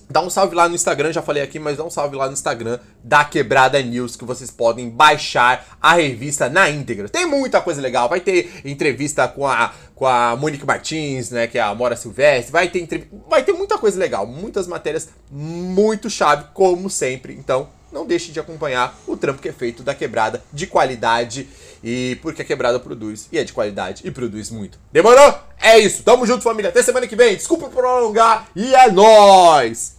Dá 0.09 0.21
um 0.21 0.31
salve 0.31 0.55
lá 0.55 0.69
no 0.69 0.75
Instagram, 0.75 1.13
já 1.13 1.21
falei 1.21 1.43
aqui, 1.43 1.59
mas 1.59 1.77
dá 1.77 1.85
um 1.85 1.91
salve 1.91 2.15
lá 2.15 2.27
no 2.27 2.33
Instagram 2.33 2.79
da 3.03 3.25
Quebrada 3.25 3.83
News, 3.83 4.15
que 4.15 4.25
vocês 4.25 4.51
podem 4.51 4.89
baixar 4.89 5.77
a 5.83 5.95
revista 5.95 6.49
na 6.49 6.71
íntegra. 6.71 7.09
Tem 7.09 7.27
muita 7.27 7.61
coisa 7.61 7.81
legal, 7.81 8.09
vai 8.09 8.21
ter 8.21 8.61
entrevista 8.65 9.27
com 9.27 9.47
a, 9.47 9.73
com 9.97 10.07
a 10.07 10.37
Monique 10.37 10.65
Martins, 10.65 11.31
né, 11.31 11.49
que 11.49 11.59
é 11.59 11.61
a 11.61 11.75
Mora 11.75 11.97
Silvestre, 11.97 12.53
vai 12.53 12.69
ter, 12.69 13.09
vai 13.29 13.43
ter 13.43 13.53
muita 13.53 13.79
coisa 13.79 13.99
legal, 13.99 14.27
muitas 14.27 14.69
matérias 14.69 15.09
muito 15.31 16.09
chave, 16.09 16.45
como 16.55 16.89
sempre. 16.89 17.35
Então, 17.35 17.69
não 17.91 18.07
deixe 18.07 18.31
de 18.31 18.39
acompanhar 18.39 18.97
o 19.07 19.17
trampo 19.17 19.43
que 19.43 19.49
é 19.49 19.53
feito 19.53 19.83
da 19.83 19.95
Quebrada 19.95 20.43
de 20.53 20.67
qualidade 20.67 21.49
e 21.83 22.19
porque 22.23 22.43
a 22.43 22.45
Quebrada 22.45 22.79
produz 22.79 23.27
e 23.33 23.39
é 23.39 23.45
de 23.45 23.53
qualidade 23.53 24.03
e 24.07 24.11
produz 24.11 24.51
muito. 24.51 24.79
Demorou? 24.93 25.35
É 25.59 25.79
isso. 25.79 26.03
Tamo 26.03 26.27
junto, 26.27 26.43
família. 26.43 26.69
Até 26.69 26.83
semana 26.83 27.07
que 27.07 27.17
vem. 27.17 27.37
Desculpa 27.37 27.69
prolongar 27.69 28.49
e 28.55 28.75
é 28.75 28.91
nóis! 28.91 29.96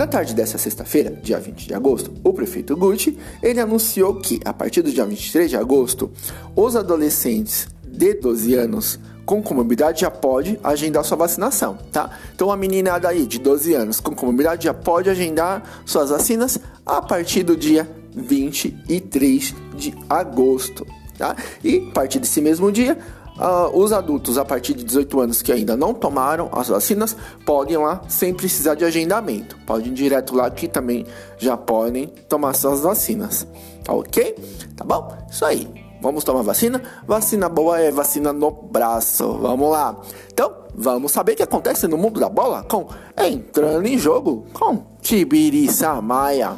Na 0.00 0.06
tarde 0.06 0.34
dessa 0.34 0.56
sexta-feira, 0.56 1.10
dia 1.22 1.38
20 1.38 1.66
de 1.66 1.74
agosto, 1.74 2.10
o 2.24 2.32
prefeito 2.32 2.74
Gucci, 2.74 3.18
ele 3.42 3.60
anunciou 3.60 4.14
que 4.14 4.40
a 4.46 4.50
partir 4.50 4.80
do 4.80 4.90
dia 4.90 5.04
23 5.04 5.50
de 5.50 5.58
agosto, 5.58 6.10
os 6.56 6.74
adolescentes 6.74 7.68
de 7.84 8.14
12 8.14 8.54
anos 8.54 8.98
com 9.26 9.42
comorbidade 9.42 10.00
já 10.00 10.10
pode 10.10 10.58
agendar 10.64 11.04
sua 11.04 11.18
vacinação, 11.18 11.76
tá? 11.92 12.18
Então 12.34 12.50
a 12.50 12.56
meninada 12.56 13.10
aí 13.10 13.26
de 13.26 13.38
12 13.38 13.74
anos 13.74 14.00
com 14.00 14.14
comorbidade 14.14 14.64
já 14.64 14.72
pode 14.72 15.10
agendar 15.10 15.82
suas 15.84 16.08
vacinas 16.08 16.58
a 16.86 17.02
partir 17.02 17.42
do 17.42 17.54
dia 17.54 17.86
23 18.16 19.54
de 19.76 19.94
agosto, 20.08 20.86
tá? 21.18 21.36
E 21.62 21.86
a 21.90 21.92
partir 21.92 22.20
desse 22.20 22.40
mesmo 22.40 22.72
dia, 22.72 22.96
uh, 23.40 23.76
os 23.76 23.92
adultos 23.92 24.38
a 24.38 24.44
partir 24.44 24.74
de 24.74 24.84
18 24.84 25.20
anos 25.20 25.42
que 25.42 25.50
ainda 25.50 25.76
não 25.76 25.94
tomaram 25.94 26.48
as 26.52 26.68
vacinas 26.68 27.16
podem 27.44 27.76
lá 27.76 28.02
sem 28.08 28.34
precisar 28.34 28.74
de 28.74 28.84
agendamento. 28.84 29.56
Podem 29.66 29.88
ir 29.88 29.94
direto 29.94 30.36
lá 30.36 30.50
que 30.50 30.68
também 30.68 31.06
já 31.38 31.56
podem 31.56 32.06
tomar 32.28 32.54
suas 32.54 32.80
vacinas, 32.80 33.46
tá 33.82 33.92
ok? 33.92 34.36
Tá 34.76 34.84
bom? 34.84 35.16
Isso 35.30 35.44
aí. 35.44 35.68
Vamos 36.02 36.24
tomar 36.24 36.42
vacina? 36.42 36.82
Vacina 37.06 37.48
boa 37.48 37.78
é 37.78 37.90
vacina 37.90 38.32
no 38.32 38.50
braço. 38.50 39.34
Vamos 39.34 39.70
lá. 39.70 40.00
Então, 40.32 40.50
vamos 40.74 41.12
saber 41.12 41.32
o 41.32 41.36
que 41.36 41.42
acontece 41.42 41.86
no 41.86 41.98
mundo 41.98 42.18
da 42.18 42.28
bola 42.28 42.62
com 42.62 42.88
Entrando 43.18 43.86
em 43.86 43.98
Jogo 43.98 44.46
com 44.54 44.82
Tibiriça 45.02 46.00
Maia. 46.00 46.56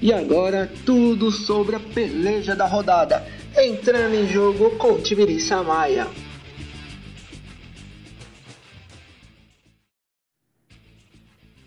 E 0.00 0.12
agora, 0.12 0.70
tudo 0.86 1.32
sobre 1.32 1.74
a 1.74 1.80
peleja 1.80 2.54
da 2.54 2.66
rodada. 2.68 3.26
Entrando 3.56 4.14
em 4.14 4.28
jogo 4.28 4.78
com 4.78 4.96
Tibiriça 5.02 5.60
Maia. 5.64 6.06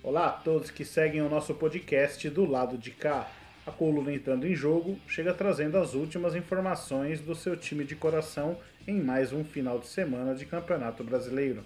Olá 0.02 0.28
a 0.28 0.32
todos 0.32 0.72
que 0.72 0.86
seguem 0.86 1.22
o 1.22 1.28
nosso 1.28 1.54
podcast 1.56 2.30
do 2.30 2.50
lado 2.50 2.78
de 2.78 2.92
cá. 2.92 3.30
A 3.68 3.72
coluna 3.72 4.14
entrando 4.14 4.48
em 4.48 4.56
jogo 4.56 4.98
chega 5.10 5.34
trazendo 5.34 5.78
as 5.78 5.94
últimas 5.94 6.34
informações 6.34 7.20
do 7.20 7.36
seu 7.36 7.58
time 7.58 7.84
de 7.84 7.98
coração 7.98 8.58
em 8.88 9.02
mais 9.02 9.34
um 9.34 9.44
final 9.44 9.78
de 9.78 9.88
semana 9.88 10.34
de 10.34 10.46
Campeonato 10.46 11.04
Brasileiro. 11.04 11.66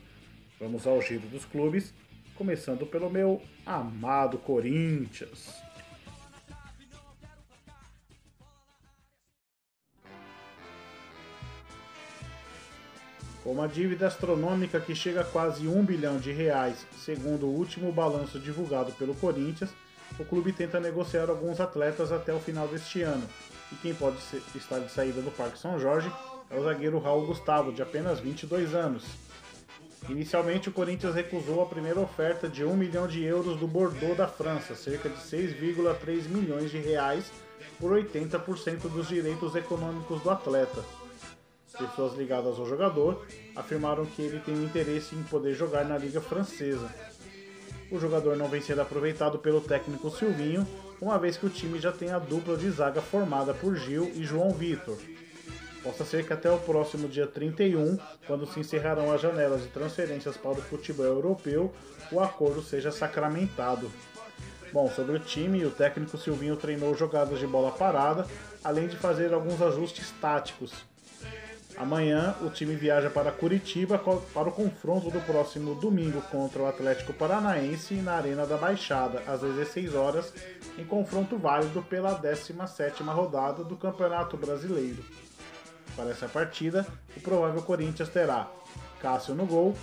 Vamos 0.59 0.87
ao 0.87 0.99
giro 0.99 1.27
dos 1.27 1.45
clubes, 1.45 1.93
começando 2.33 2.87
pelo 2.87 3.07
meu 3.07 3.39
amado 3.67 4.39
Corinthians. 4.39 5.64
Uma 13.45 13.67
dívida 13.67 14.07
astronômica 14.07 14.79
que 14.79 14.95
chega 14.95 15.21
a 15.21 15.23
quase 15.23 15.67
um 15.67 15.85
bilhão 15.85 16.17
de 16.17 16.31
reais, 16.31 16.85
segundo 16.97 17.45
o 17.45 17.53
último 17.55 17.91
balanço 17.91 18.39
divulgado 18.39 18.91
pelo 18.93 19.13
Corinthians, 19.13 19.69
o 20.19 20.25
clube 20.25 20.51
tenta 20.51 20.79
negociar 20.79 21.29
alguns 21.29 21.59
atletas 21.59 22.11
até 22.11 22.33
o 22.33 22.39
final 22.39 22.67
deste 22.67 23.03
ano. 23.03 23.27
E 23.71 23.75
quem 23.75 23.93
pode 23.93 24.17
estar 24.55 24.79
de 24.79 24.91
saída 24.91 25.21
do 25.21 25.29
Parque 25.29 25.59
São 25.59 25.79
Jorge 25.79 26.11
é 26.49 26.57
o 26.57 26.63
zagueiro 26.63 26.99
Raul 26.99 27.27
Gustavo, 27.27 27.71
de 27.71 27.83
apenas 27.83 28.19
22 28.19 28.73
anos. 28.73 29.03
Inicialmente, 30.09 30.69
o 30.69 30.71
Corinthians 30.71 31.15
recusou 31.15 31.61
a 31.61 31.65
primeira 31.65 31.99
oferta 31.99 32.47
de 32.47 32.63
1 32.63 32.75
milhão 32.75 33.07
de 33.07 33.23
euros 33.23 33.59
do 33.59 33.67
Bordeaux 33.67 34.17
da 34.17 34.27
França, 34.27 34.75
cerca 34.75 35.09
de 35.09 35.17
6,3 35.17 36.27
milhões 36.29 36.71
de 36.71 36.77
reais, 36.77 37.31
por 37.79 37.91
80% 37.91 38.89
dos 38.89 39.07
direitos 39.07 39.55
econômicos 39.55 40.21
do 40.21 40.29
atleta 40.29 40.83
pessoas 41.77 42.15
ligadas 42.15 42.57
ao 42.59 42.67
jogador 42.67 43.25
afirmaram 43.55 44.05
que 44.05 44.21
ele 44.21 44.39
tem 44.39 44.55
interesse 44.63 45.15
em 45.15 45.23
poder 45.23 45.53
jogar 45.53 45.85
na 45.85 45.97
Liga 45.97 46.21
Francesa. 46.21 46.89
O 47.91 47.99
jogador 47.99 48.35
não 48.35 48.47
vem 48.47 48.61
sendo 48.61 48.81
aproveitado 48.81 49.37
pelo 49.37 49.61
técnico 49.61 50.09
Silvinho, 50.09 50.67
uma 50.99 51.19
vez 51.19 51.37
que 51.37 51.45
o 51.45 51.49
time 51.49 51.79
já 51.79 51.91
tem 51.91 52.11
a 52.11 52.19
dupla 52.19 52.57
de 52.57 52.69
zaga 52.71 53.01
formada 53.01 53.53
por 53.53 53.75
Gil 53.75 54.11
e 54.15 54.23
João 54.23 54.49
Vitor. 54.51 54.97
Possa 55.83 56.03
ser 56.03 56.25
que 56.25 56.33
até 56.33 56.49
o 56.49 56.57
próximo 56.57 57.07
dia 57.07 57.27
31, 57.27 57.99
quando 58.25 58.47
se 58.47 58.59
encerrarão 58.59 59.11
as 59.11 59.21
janelas 59.21 59.61
de 59.61 59.67
transferências 59.67 60.35
para 60.35 60.53
o 60.53 60.61
futebol 60.61 61.05
europeu, 61.05 61.71
o 62.11 62.19
acordo 62.19 62.63
seja 62.63 62.91
sacramentado. 62.91 63.91
Bom, 64.73 64.89
sobre 64.89 65.15
o 65.15 65.19
time, 65.19 65.63
o 65.63 65.69
técnico 65.69 66.17
Silvinho 66.17 66.57
treinou 66.57 66.95
jogadas 66.95 67.39
de 67.39 67.45
bola 67.45 67.71
parada, 67.71 68.25
além 68.63 68.87
de 68.87 68.97
fazer 68.97 69.31
alguns 69.31 69.61
ajustes 69.61 70.11
táticos. 70.19 70.73
Amanhã 71.77 72.35
o 72.41 72.49
time 72.49 72.73
viaja 72.73 73.09
para 73.09 73.31
Curitiba 73.31 73.97
para 74.33 74.47
o 74.47 74.51
confronto 74.51 75.11
do 75.11 75.19
próximo 75.21 75.75
domingo 75.75 76.21
contra 76.23 76.61
o 76.61 76.67
Atlético 76.67 77.11
Paranaense 77.11 77.95
na 77.95 78.13
Arena 78.13 78.45
da 78.45 78.55
Baixada, 78.55 79.21
às 79.27 79.41
16 79.41 79.93
horas, 79.93 80.33
em 80.77 80.85
confronto 80.85 81.37
válido 81.37 81.81
pela 81.83 82.17
17ª 82.17 83.13
rodada 83.13 83.63
do 83.63 83.75
Campeonato 83.75 84.37
Brasileiro. 84.37 85.03
Para 85.97 86.11
essa 86.11 86.29
partida, 86.29 86.85
o 87.15 87.19
provável 87.19 87.61
Corinthians 87.61 88.09
terá 88.09 88.49
Cássio 89.01 89.35
no 89.35 89.45
gol, 89.45 89.75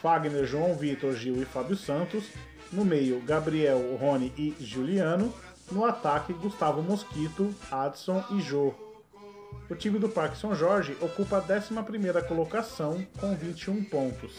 Fagner, 0.00 0.46
João 0.46 0.76
Vitor, 0.76 1.14
Gil 1.14 1.42
e 1.42 1.44
Fábio 1.44 1.76
Santos, 1.76 2.24
no 2.72 2.84
meio 2.84 3.20
Gabriel, 3.20 3.96
Rony 4.00 4.32
e 4.38 4.54
Juliano, 4.60 5.32
no 5.70 5.84
ataque 5.84 6.32
Gustavo 6.32 6.82
Mosquito, 6.82 7.52
Adson 7.70 8.24
e 8.30 8.40
Jô. 8.40 8.91
O 9.70 9.74
time 9.74 9.98
do 9.98 10.08
Parque 10.08 10.36
São 10.36 10.54
Jorge 10.54 10.96
ocupa 11.00 11.38
a 11.38 11.42
11ª 11.42 12.26
colocação 12.26 13.06
com 13.18 13.34
21 13.34 13.84
pontos. 13.84 14.32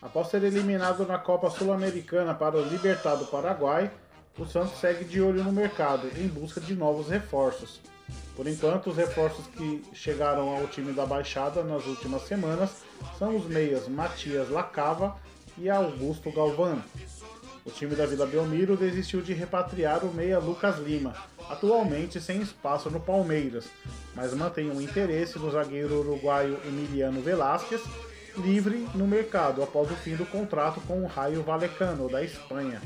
Após 0.00 0.28
ser 0.28 0.42
eliminado 0.42 1.06
na 1.06 1.18
Copa 1.18 1.48
Sul-Americana 1.48 2.34
para 2.34 2.56
o 2.56 2.68
Libertad 2.68 3.18
do 3.18 3.26
Paraguai, 3.26 3.90
o 4.38 4.44
Santos 4.44 4.78
segue 4.80 5.04
de 5.04 5.20
olho 5.20 5.44
no 5.44 5.52
mercado 5.52 6.08
em 6.18 6.26
busca 6.26 6.60
de 6.60 6.74
novos 6.74 7.08
reforços. 7.08 7.80
Por 8.34 8.46
enquanto, 8.46 8.90
os 8.90 8.96
reforços 8.96 9.46
que 9.46 9.84
chegaram 9.92 10.48
ao 10.50 10.66
time 10.66 10.92
da 10.92 11.06
Baixada 11.06 11.62
nas 11.62 11.86
últimas 11.86 12.22
semanas 12.22 12.82
são 13.18 13.36
os 13.36 13.46
meias 13.46 13.88
Matias 13.88 14.48
Lacava 14.48 15.16
e 15.58 15.68
Augusto 15.68 16.30
Galvão. 16.30 16.82
O 17.64 17.70
time 17.70 17.94
da 17.94 18.06
Vila 18.06 18.26
Belmiro 18.26 18.76
desistiu 18.76 19.22
de 19.22 19.32
repatriar 19.32 20.04
o 20.04 20.12
meia 20.12 20.38
Lucas 20.38 20.78
Lima, 20.78 21.14
atualmente 21.48 22.20
sem 22.20 22.42
espaço 22.42 22.90
no 22.90 22.98
Palmeiras, 22.98 23.66
mas 24.14 24.34
mantém 24.34 24.70
um 24.70 24.80
interesse 24.80 25.38
no 25.38 25.50
zagueiro 25.50 26.00
uruguaio 26.00 26.58
Emiliano 26.64 27.20
Velásquez, 27.20 27.80
livre 28.36 28.88
no 28.94 29.06
mercado 29.06 29.62
após 29.62 29.90
o 29.90 29.94
fim 29.94 30.16
do 30.16 30.26
contrato 30.26 30.80
com 30.80 31.02
o 31.02 31.06
Raio 31.06 31.42
Valecano, 31.42 32.08
da 32.08 32.24
Espanha. 32.24 32.80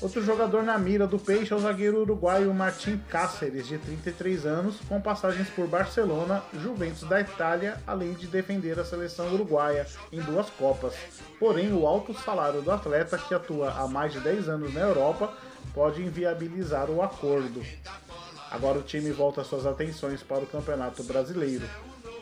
Outro 0.00 0.22
jogador 0.22 0.62
na 0.62 0.78
mira 0.78 1.06
do 1.06 1.18
Peixe 1.18 1.52
é 1.52 1.56
o 1.56 1.60
zagueiro 1.60 2.00
uruguaio 2.00 2.52
Martim 2.52 3.00
Cáceres, 3.08 3.66
de 3.66 3.78
33 3.78 4.46
anos, 4.46 4.76
com 4.88 5.00
passagens 5.00 5.48
por 5.48 5.66
Barcelona, 5.66 6.42
Juventus 6.52 7.08
da 7.08 7.20
Itália, 7.20 7.80
além 7.86 8.12
de 8.12 8.26
defender 8.26 8.78
a 8.78 8.84
seleção 8.84 9.32
uruguaia 9.32 9.86
em 10.12 10.20
duas 10.20 10.50
Copas. 10.50 10.94
Porém, 11.38 11.72
o 11.72 11.86
alto 11.86 12.14
salário 12.14 12.62
do 12.62 12.70
atleta, 12.70 13.18
que 13.18 13.34
atua 13.34 13.72
há 13.72 13.88
mais 13.88 14.12
de 14.12 14.20
10 14.20 14.48
anos 14.48 14.74
na 14.74 14.80
Europa, 14.80 15.32
pode 15.72 16.02
inviabilizar 16.02 16.90
o 16.90 17.02
acordo. 17.02 17.62
Agora 18.50 18.78
o 18.78 18.82
time 18.82 19.10
volta 19.10 19.42
suas 19.42 19.66
atenções 19.66 20.22
para 20.22 20.44
o 20.44 20.46
Campeonato 20.46 21.02
Brasileiro. 21.02 21.66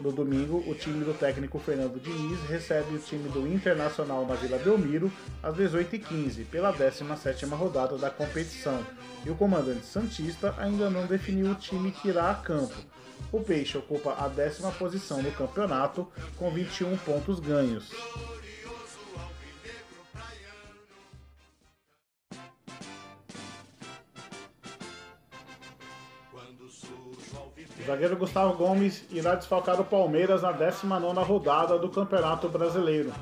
No 0.02 0.11
domingo, 0.11 0.64
o 0.66 0.75
time 0.75 1.04
do 1.04 1.14
técnico 1.14 1.61
Fernando 1.61 2.00
Diniz 2.00 2.40
recebe 2.49 2.97
o 2.97 2.99
time 2.99 3.28
do 3.28 3.47
Internacional 3.47 4.26
na 4.26 4.35
Vila 4.35 4.59
Belmiro 4.59 5.12
às 5.40 5.54
18h15, 5.54 6.44
pela 6.47 6.73
17ª 6.73 7.54
rodada 7.56 7.97
da 7.97 8.11
competição. 8.11 8.85
E 9.25 9.30
o 9.30 9.37
comandante 9.37 9.87
Santista 9.87 10.56
ainda 10.59 10.90
não 10.90 11.06
definiu 11.06 11.52
o 11.52 11.54
time 11.54 11.92
que 11.92 12.09
irá 12.09 12.32
a 12.32 12.35
campo. 12.35 12.75
O 13.30 13.40
Peixe 13.44 13.78
ocupa 13.78 14.16
a 14.18 14.26
décima 14.26 14.73
posição 14.73 15.23
no 15.23 15.30
campeonato, 15.30 16.09
com 16.37 16.50
21 16.50 16.97
pontos 16.97 17.38
ganhos. 17.38 17.92
O 27.83 27.85
zagueiro 27.85 28.17
Gustavo 28.17 28.57
Gomes 28.57 29.03
irá 29.11 29.35
desfalcar 29.35 29.81
o 29.81 29.85
Palmeiras 29.85 30.43
na 30.43 30.53
19 30.53 31.21
rodada 31.25 31.77
do 31.77 31.89
Campeonato 31.89 32.49
Brasileiro. 32.49 33.12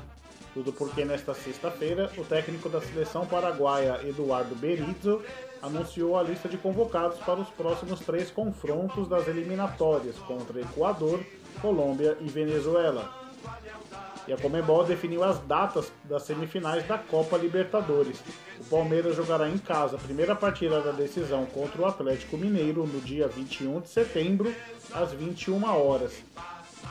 Tudo 0.53 0.71
porque 0.71 1.03
nesta 1.03 1.33
sexta-feira, 1.33 2.11
o 2.15 2.23
técnico 2.23 2.69
da 2.69 2.79
seleção 2.79 3.25
paraguaia, 3.25 3.99
Eduardo 4.07 4.53
Berizzo, 4.53 5.19
anunciou 5.63 6.15
a 6.15 6.21
lista 6.21 6.47
de 6.47 6.59
convocados 6.59 7.17
para 7.19 7.39
os 7.39 7.49
próximos 7.49 8.01
três 8.01 8.29
confrontos 8.29 9.07
das 9.07 9.27
eliminatórias 9.27 10.17
contra 10.19 10.61
Equador, 10.61 11.19
Colômbia 11.59 12.15
e 12.21 12.29
Venezuela. 12.29 13.20
E 14.31 14.33
a 14.33 14.37
Comebol 14.37 14.85
definiu 14.85 15.25
as 15.25 15.39
datas 15.39 15.91
das 16.05 16.23
semifinais 16.23 16.87
da 16.87 16.97
Copa 16.97 17.35
Libertadores. 17.35 18.17
O 18.61 18.63
Palmeiras 18.63 19.13
jogará 19.13 19.49
em 19.49 19.57
casa 19.57 19.97
a 19.97 19.99
primeira 19.99 20.33
partida 20.33 20.79
da 20.79 20.93
decisão 20.93 21.45
contra 21.47 21.81
o 21.81 21.85
Atlético 21.85 22.37
Mineiro 22.37 22.87
no 22.87 23.01
dia 23.01 23.27
21 23.27 23.81
de 23.81 23.89
setembro, 23.89 24.55
às 24.93 25.11
21 25.11 25.65
horas. 25.65 26.13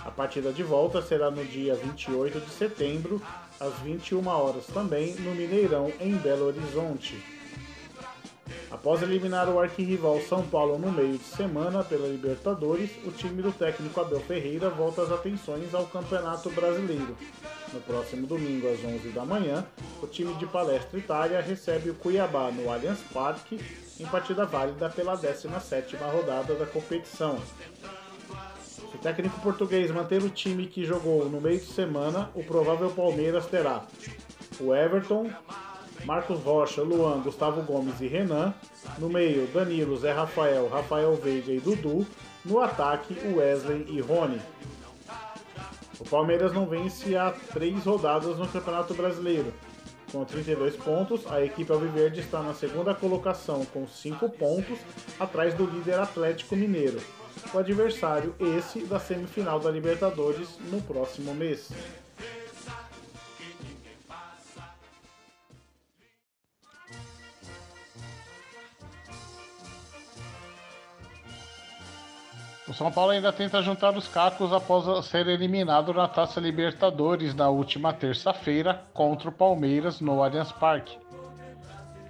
A 0.05 0.11
partida 0.11 0.53
de 0.53 0.63
volta 0.63 1.01
será 1.01 1.31
no 1.31 1.43
dia 1.43 1.75
28 1.77 2.41
de 2.41 2.51
setembro, 2.51 3.23
às 3.59 3.73
21 3.79 4.27
horas 4.27 4.67
também, 4.67 5.15
no 5.15 5.35
Mineirão, 5.35 5.91
em 5.99 6.13
Belo 6.17 6.49
Horizonte. 6.49 7.40
Após 8.71 9.03
eliminar 9.03 9.49
o 9.49 9.59
arquirrival 9.59 10.21
São 10.21 10.43
Paulo 10.43 10.79
no 10.79 10.93
meio 10.93 11.19
de 11.19 11.25
semana 11.25 11.83
pela 11.83 12.07
Libertadores, 12.07 12.91
o 13.05 13.11
time 13.11 13.43
do 13.43 13.53
técnico 13.53 14.01
Abel 14.01 14.21
Ferreira 14.21 14.71
volta 14.71 15.03
as 15.03 15.13
atenções 15.13 15.75
ao 15.75 15.87
Campeonato 15.87 16.51
Brasileiro. 16.51 17.17
No 17.73 17.81
próximo 17.81 18.27
domingo, 18.27 18.69
às 18.69 18.85
11 18.85 19.09
da 19.11 19.25
manhã, 19.25 19.67
o 20.03 20.07
time 20.07 20.35
de 20.35 20.47
Palestra 20.47 20.99
Itália 20.99 21.41
recebe 21.41 21.91
o 21.91 21.95
Cuiabá 21.95 22.51
no 22.51 22.71
Allianz 22.71 23.01
Parque, 23.13 23.61
em 23.99 24.07
partida 24.07 24.47
válida 24.47 24.89
pela 24.89 25.17
17ª 25.17 25.99
rodada 26.11 26.55
da 26.55 26.67
competição. 26.67 27.39
Se 28.65 28.83
o 28.83 28.99
técnico 28.99 29.41
português 29.41 29.91
manter 29.91 30.23
o 30.23 30.31
time 30.31 30.67
que 30.67 30.85
jogou 30.85 31.29
no 31.29 31.41
meio 31.41 31.59
de 31.59 31.67
semana, 31.67 32.31
o 32.35 32.43
provável 32.43 32.91
Palmeiras 32.91 33.47
terá 33.47 33.85
o 34.61 34.75
Everton, 34.75 35.31
Marcos 36.05 36.41
Rocha, 36.41 36.83
Luan, 36.83 37.21
Gustavo 37.21 37.63
Gomes 37.63 38.01
e 38.01 38.07
Renan. 38.07 38.55
No 38.99 39.09
meio, 39.09 39.47
Danilo, 39.49 39.97
Zé 39.97 40.13
Rafael, 40.13 40.69
Rafael 40.69 41.15
Veiga 41.17 41.53
e 41.53 41.61
Dudu. 41.61 42.07
No 42.45 42.61
ataque, 42.61 43.15
Wesley 43.35 43.87
e 43.89 44.01
Rony. 44.01 44.41
O 45.99 46.05
Palmeiras 46.05 46.53
não 46.53 46.67
vence 46.67 47.15
há 47.17 47.31
três 47.53 47.85
rodadas 47.85 48.39
no 48.39 48.49
Campeonato 48.49 48.95
Brasileiro. 48.95 49.53
Com 50.11 50.25
32 50.25 50.75
pontos, 50.77 51.31
a 51.31 51.45
equipe 51.45 51.71
alviverde 51.71 52.21
está 52.21 52.43
na 52.43 52.55
segunda 52.55 52.95
colocação 52.95 53.65
com 53.67 53.87
5 53.87 54.29
pontos, 54.31 54.79
atrás 55.21 55.55
do 55.55 55.67
líder 55.67 56.01
Atlético 56.01 56.57
Mineiro. 56.57 57.01
O 57.55 57.59
adversário 57.59 58.35
esse 58.41 58.81
da 58.81 58.99
semifinal 58.99 59.61
da 59.61 59.71
Libertadores 59.71 60.59
no 60.71 60.81
próximo 60.83 61.35
mês. 61.35 61.71
O 72.71 72.73
São 72.73 72.89
Paulo 72.93 73.11
ainda 73.11 73.33
tenta 73.33 73.61
juntar 73.61 73.97
os 73.97 74.07
cacos 74.07 74.53
após 74.53 75.05
ser 75.05 75.27
eliminado 75.27 75.93
na 75.93 76.07
Taça 76.07 76.39
Libertadores 76.39 77.35
na 77.35 77.49
última 77.49 77.93
terça-feira 77.93 78.85
contra 78.95 79.29
o 79.29 79.33
Palmeiras 79.33 80.01
no 80.01 80.23
Allianz 80.23 80.53
Parque. 80.53 80.97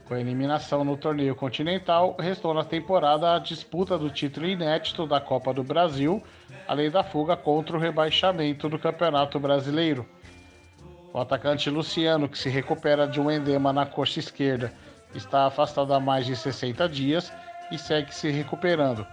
Com 0.07 0.13
a 0.13 0.21
eliminação 0.21 0.85
no 0.85 0.99
torneio 0.99 1.35
continental, 1.35 2.15
restou 2.21 2.53
na 2.53 2.63
temporada 2.63 3.35
a 3.35 3.39
disputa 3.39 3.97
do 3.97 4.11
título 4.11 4.47
inédito 4.47 5.07
da 5.07 5.19
Copa 5.19 5.55
do 5.55 5.65
Brasil, 5.65 6.23
além 6.69 6.91
da 6.91 7.03
fuga 7.03 7.39
contra 7.39 7.75
o 7.75 7.81
rebaixamento 7.81 8.69
do 8.69 8.79
Campeonato 8.79 9.41
Brasileiro. 9.41 10.07
O 11.11 11.19
atacante 11.19 11.71
Luciano, 11.71 12.29
que 12.29 12.37
se 12.37 12.51
recupera 12.51 13.09
de 13.09 13.19
um 13.19 13.31
endema 13.31 13.73
na 13.73 13.87
coxa 13.87 14.21
esquerda, 14.21 14.71
está 15.15 15.47
afastado 15.47 15.95
há 15.95 15.99
mais 15.99 16.27
de 16.27 16.37
60 16.37 16.87
dias 16.87 17.33
e 17.73 17.79
segue 17.79 18.15
se 18.15 18.31
recuperando. 18.31 19.07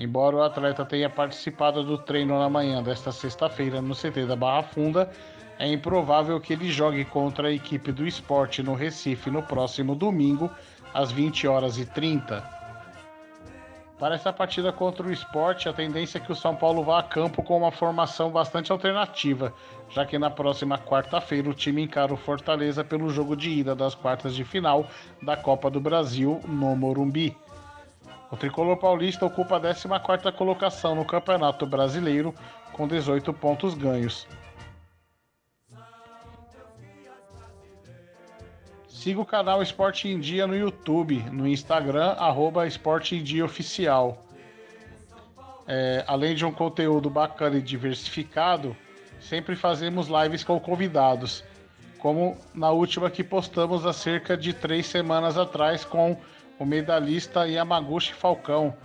Embora 0.00 0.36
o 0.36 0.42
atleta 0.42 0.82
tenha 0.82 1.10
participado 1.10 1.84
do 1.84 1.98
treino 1.98 2.38
na 2.38 2.48
manhã 2.48 2.82
desta 2.82 3.12
sexta-feira 3.12 3.82
no 3.82 3.94
CT 3.94 4.24
da 4.24 4.34
Barra 4.34 4.62
Funda, 4.62 5.10
é 5.58 5.70
improvável 5.70 6.40
que 6.40 6.54
ele 6.54 6.72
jogue 6.72 7.04
contra 7.04 7.48
a 7.48 7.52
equipe 7.52 7.92
do 7.92 8.06
esporte 8.06 8.62
no 8.62 8.72
Recife 8.72 9.30
no 9.30 9.42
próximo 9.42 9.94
domingo, 9.94 10.50
às 10.94 11.12
20 11.12 11.46
horas 11.46 11.76
e 11.76 11.84
30. 11.84 12.42
Para 13.98 14.14
essa 14.14 14.32
partida 14.32 14.72
contra 14.72 15.06
o 15.06 15.12
esporte, 15.12 15.68
a 15.68 15.72
tendência 15.74 16.16
é 16.16 16.20
que 16.22 16.32
o 16.32 16.34
São 16.34 16.56
Paulo 16.56 16.82
vá 16.82 17.00
a 17.00 17.02
campo 17.02 17.42
com 17.42 17.58
uma 17.58 17.70
formação 17.70 18.30
bastante 18.30 18.72
alternativa, 18.72 19.52
já 19.90 20.06
que 20.06 20.18
na 20.18 20.30
próxima 20.30 20.78
quarta-feira 20.78 21.50
o 21.50 21.52
time 21.52 21.82
encara 21.82 22.14
o 22.14 22.16
Fortaleza 22.16 22.82
pelo 22.82 23.10
jogo 23.10 23.36
de 23.36 23.50
ida 23.50 23.74
das 23.74 23.94
quartas 23.94 24.34
de 24.34 24.44
final 24.44 24.86
da 25.20 25.36
Copa 25.36 25.70
do 25.70 25.78
Brasil 25.78 26.40
no 26.48 26.74
Morumbi. 26.74 27.36
O 28.30 28.36
tricolor 28.36 28.76
paulista 28.76 29.26
ocupa 29.26 29.56
a 29.56 29.60
14ª 29.60 30.32
colocação 30.32 30.94
no 30.94 31.04
Campeonato 31.04 31.66
Brasileiro 31.66 32.32
com 32.72 32.86
18 32.86 33.32
pontos 33.32 33.74
ganhos. 33.74 34.26
Siga 38.86 39.20
o 39.20 39.24
canal 39.24 39.62
Esporte 39.62 40.08
em 40.08 40.20
Dia 40.20 40.46
no 40.46 40.54
YouTube, 40.54 41.24
no 41.32 41.48
Instagram, 41.48 42.12
arroba 42.18 42.66
Esporte 42.66 43.16
em 43.16 43.22
Dia 43.22 43.44
Oficial. 43.44 44.24
É, 45.66 46.04
além 46.06 46.34
de 46.34 46.44
um 46.44 46.52
conteúdo 46.52 47.08
bacana 47.08 47.56
e 47.56 47.62
diversificado, 47.62 48.76
sempre 49.18 49.56
fazemos 49.56 50.08
lives 50.08 50.44
com 50.44 50.60
convidados, 50.60 51.42
como 51.98 52.36
na 52.54 52.70
última 52.70 53.10
que 53.10 53.24
postamos 53.24 53.86
há 53.86 53.92
cerca 53.92 54.36
de 54.36 54.52
três 54.52 54.86
semanas 54.86 55.38
atrás 55.38 55.84
com 55.84 56.16
o 56.60 56.66
medalhista 56.66 57.48
Yamaguchi 57.48 58.12
Falcão. 58.12 58.76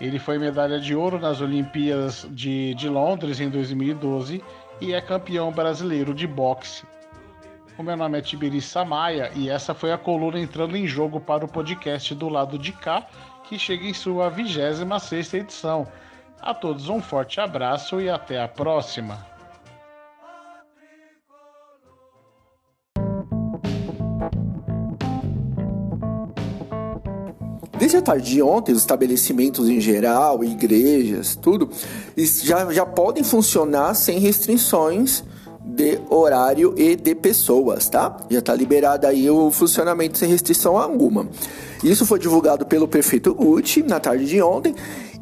Ele 0.00 0.20
foi 0.20 0.38
medalha 0.38 0.78
de 0.78 0.94
ouro 0.94 1.18
nas 1.18 1.40
Olimpíadas 1.40 2.24
de, 2.30 2.72
de 2.74 2.88
Londres 2.88 3.40
em 3.40 3.50
2012 3.50 4.42
e 4.80 4.94
é 4.94 5.00
campeão 5.00 5.50
brasileiro 5.50 6.14
de 6.14 6.28
boxe. 6.28 6.86
O 7.76 7.82
meu 7.82 7.96
nome 7.96 8.18
é 8.18 8.22
Tiberi 8.22 8.60
Samaia 8.60 9.32
e 9.34 9.50
essa 9.50 9.74
foi 9.74 9.90
a 9.90 9.98
coluna 9.98 10.38
entrando 10.38 10.76
em 10.76 10.86
jogo 10.86 11.18
para 11.18 11.44
o 11.44 11.48
podcast 11.48 12.14
do 12.14 12.28
lado 12.28 12.56
de 12.56 12.70
cá, 12.72 13.04
que 13.42 13.58
chega 13.58 13.84
em 13.84 13.94
sua 13.94 14.30
26 14.30 15.34
edição. 15.34 15.88
A 16.40 16.54
todos 16.54 16.88
um 16.88 17.02
forte 17.02 17.40
abraço 17.40 18.00
e 18.00 18.08
até 18.08 18.40
a 18.40 18.46
próxima. 18.46 19.37
Desde 27.88 27.96
a 27.96 28.02
tarde 28.02 28.32
de 28.32 28.42
ontem, 28.42 28.72
os 28.72 28.80
estabelecimentos 28.80 29.66
em 29.66 29.80
geral, 29.80 30.44
igrejas, 30.44 31.34
tudo, 31.34 31.70
já, 32.14 32.70
já 32.70 32.84
podem 32.84 33.24
funcionar 33.24 33.94
sem 33.94 34.18
restrições 34.18 35.24
de 35.64 35.98
horário 36.10 36.74
e 36.76 36.94
de 36.94 37.14
pessoas, 37.14 37.88
tá? 37.88 38.14
Já 38.28 38.40
está 38.40 38.54
liberado 38.54 39.06
aí 39.06 39.30
o 39.30 39.50
funcionamento 39.50 40.18
sem 40.18 40.28
restrição 40.28 40.76
alguma. 40.76 41.30
Isso 41.82 42.04
foi 42.04 42.18
divulgado 42.18 42.66
pelo 42.66 42.86
prefeito 42.86 43.34
Uti 43.38 43.82
na 43.82 43.98
tarde 43.98 44.26
de 44.26 44.42
ontem 44.42 44.74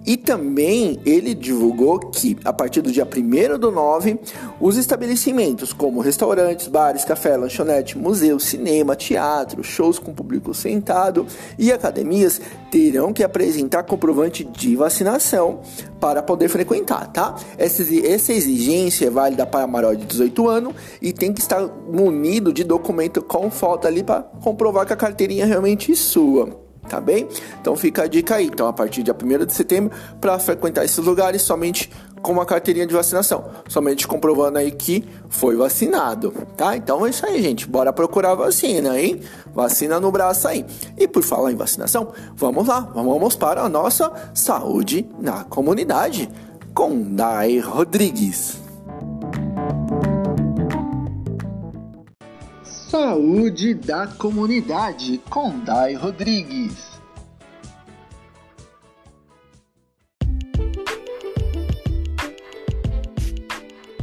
e 0.06 0.16
também 0.16 1.00
ele 1.04 1.34
divulgou 1.34 1.98
que, 1.98 2.36
a 2.44 2.52
partir 2.52 2.80
do 2.80 2.92
dia 2.92 3.04
1 3.04 3.58
do 3.58 3.72
9, 3.72 4.18
os 4.60 4.76
estabelecimentos 4.76 5.72
como 5.72 6.00
restaurantes, 6.00 6.68
bares, 6.68 7.04
café, 7.04 7.36
lanchonete, 7.36 7.98
museu, 7.98 8.38
cinema, 8.38 8.94
teatro, 8.94 9.64
shows 9.64 9.98
com 9.98 10.14
público 10.14 10.54
sentado 10.54 11.26
e 11.58 11.72
academias 11.72 12.40
terão 12.70 13.12
que 13.12 13.24
apresentar 13.24 13.82
comprovante 13.82 14.44
de 14.44 14.76
vacinação 14.76 15.60
para 15.98 16.22
poder 16.22 16.48
frequentar, 16.48 17.10
tá? 17.12 17.34
Essa, 17.58 18.32
exigência 18.32 19.06
é 19.06 19.10
válida 19.10 19.44
para 19.44 19.66
maior 19.66 19.96
de 19.96 20.04
18 20.04 20.48
anos 20.48 20.74
e 21.02 21.12
tem 21.12 21.32
que 21.32 21.40
estar 21.40 21.66
munido 21.90 22.52
de 22.52 22.62
documento 22.62 23.22
com 23.22 23.50
foto 23.50 23.86
ali 23.88 24.02
para 24.02 24.22
comprovar 24.22 24.86
que 24.86 24.92
a 24.92 24.96
carteirinha 24.96 25.44
é 25.44 25.46
realmente 25.46 25.94
sua 25.96 26.65
tá 26.88 27.00
bem? 27.00 27.28
Então 27.60 27.76
fica 27.76 28.04
a 28.04 28.06
dica 28.06 28.36
aí. 28.36 28.46
Então, 28.46 28.66
a 28.66 28.72
partir 28.72 29.02
de 29.02 29.10
1 29.10 29.44
de 29.44 29.52
setembro, 29.52 29.96
para 30.20 30.38
frequentar 30.38 30.84
esses 30.84 31.04
lugares, 31.04 31.42
somente 31.42 31.90
com 32.22 32.32
uma 32.32 32.44
carteirinha 32.44 32.86
de 32.86 32.94
vacinação, 32.94 33.44
somente 33.68 34.06
comprovando 34.08 34.58
aí 34.58 34.72
que 34.72 35.04
foi 35.28 35.54
vacinado, 35.54 36.32
tá? 36.56 36.76
Então 36.76 37.06
é 37.06 37.10
isso 37.10 37.24
aí, 37.24 37.40
gente. 37.40 37.68
Bora 37.68 37.92
procurar 37.92 38.34
vacina, 38.34 38.98
hein? 38.98 39.20
Vacina 39.54 40.00
no 40.00 40.10
braço 40.10 40.48
aí. 40.48 40.66
E 40.98 41.06
por 41.06 41.22
falar 41.22 41.52
em 41.52 41.56
vacinação, 41.56 42.08
vamos 42.34 42.66
lá, 42.66 42.80
vamos 42.80 43.36
para 43.36 43.62
a 43.62 43.68
nossa 43.68 44.12
saúde 44.34 45.08
na 45.20 45.44
comunidade 45.44 46.28
com 46.74 47.14
Dai 47.14 47.58
Rodrigues. 47.58 48.65
Saúde 52.98 53.74
da 53.74 54.06
Comunidade 54.06 55.18
com 55.28 55.60
Dai 55.60 55.92
Rodrigues. 55.92 56.98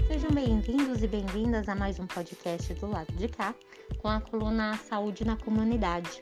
Sejam 0.08 0.30
bem-vindos 0.32 1.02
e 1.02 1.08
bem-vindas 1.08 1.68
a 1.68 1.74
mais 1.74 2.00
um 2.00 2.06
podcast 2.06 2.72
do 2.76 2.86
lado 2.86 3.12
de 3.14 3.28
cá 3.28 3.56
com 3.98 4.08
a 4.08 4.22
coluna 4.22 4.78
Saúde 4.88 5.26
na 5.26 5.38
Comunidade. 5.38 6.20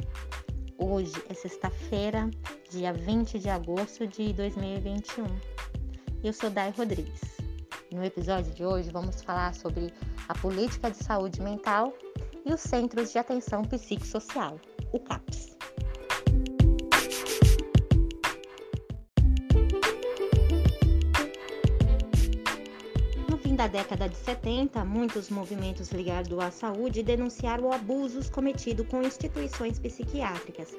Hoje 0.77 1.21
é 1.27 1.33
sexta-feira, 1.33 2.31
dia 2.69 2.93
20 2.93 3.37
de 3.37 3.49
agosto 3.49 4.07
de 4.07 4.31
2021. 4.31 5.25
Eu 6.23 6.31
sou 6.31 6.49
Dai 6.49 6.71
Rodrigues. 6.71 7.19
No 7.91 8.01
episódio 8.01 8.53
de 8.53 8.63
hoje 8.63 8.89
vamos 8.89 9.21
falar 9.21 9.53
sobre 9.55 9.93
a 10.29 10.33
política 10.33 10.89
de 10.89 11.03
saúde 11.03 11.41
mental 11.41 11.93
e 12.45 12.53
os 12.53 12.61
Centros 12.61 13.11
de 13.11 13.17
Atenção 13.17 13.63
Psicossocial, 13.63 14.59
o 14.91 14.99
CAPS. 14.99 15.57
No 23.29 23.37
fim 23.37 23.55
da 23.55 23.67
década 23.67 24.09
de 24.09 24.15
70, 24.15 24.83
muitos 24.85 25.29
movimentos 25.29 25.91
ligados 25.91 26.37
à 26.39 26.51
saúde 26.51 27.03
denunciaram 27.03 27.71
abusos 27.71 28.29
cometidos 28.29 28.87
com 28.87 29.01
instituições 29.01 29.79
psiquiátricas, 29.79 30.75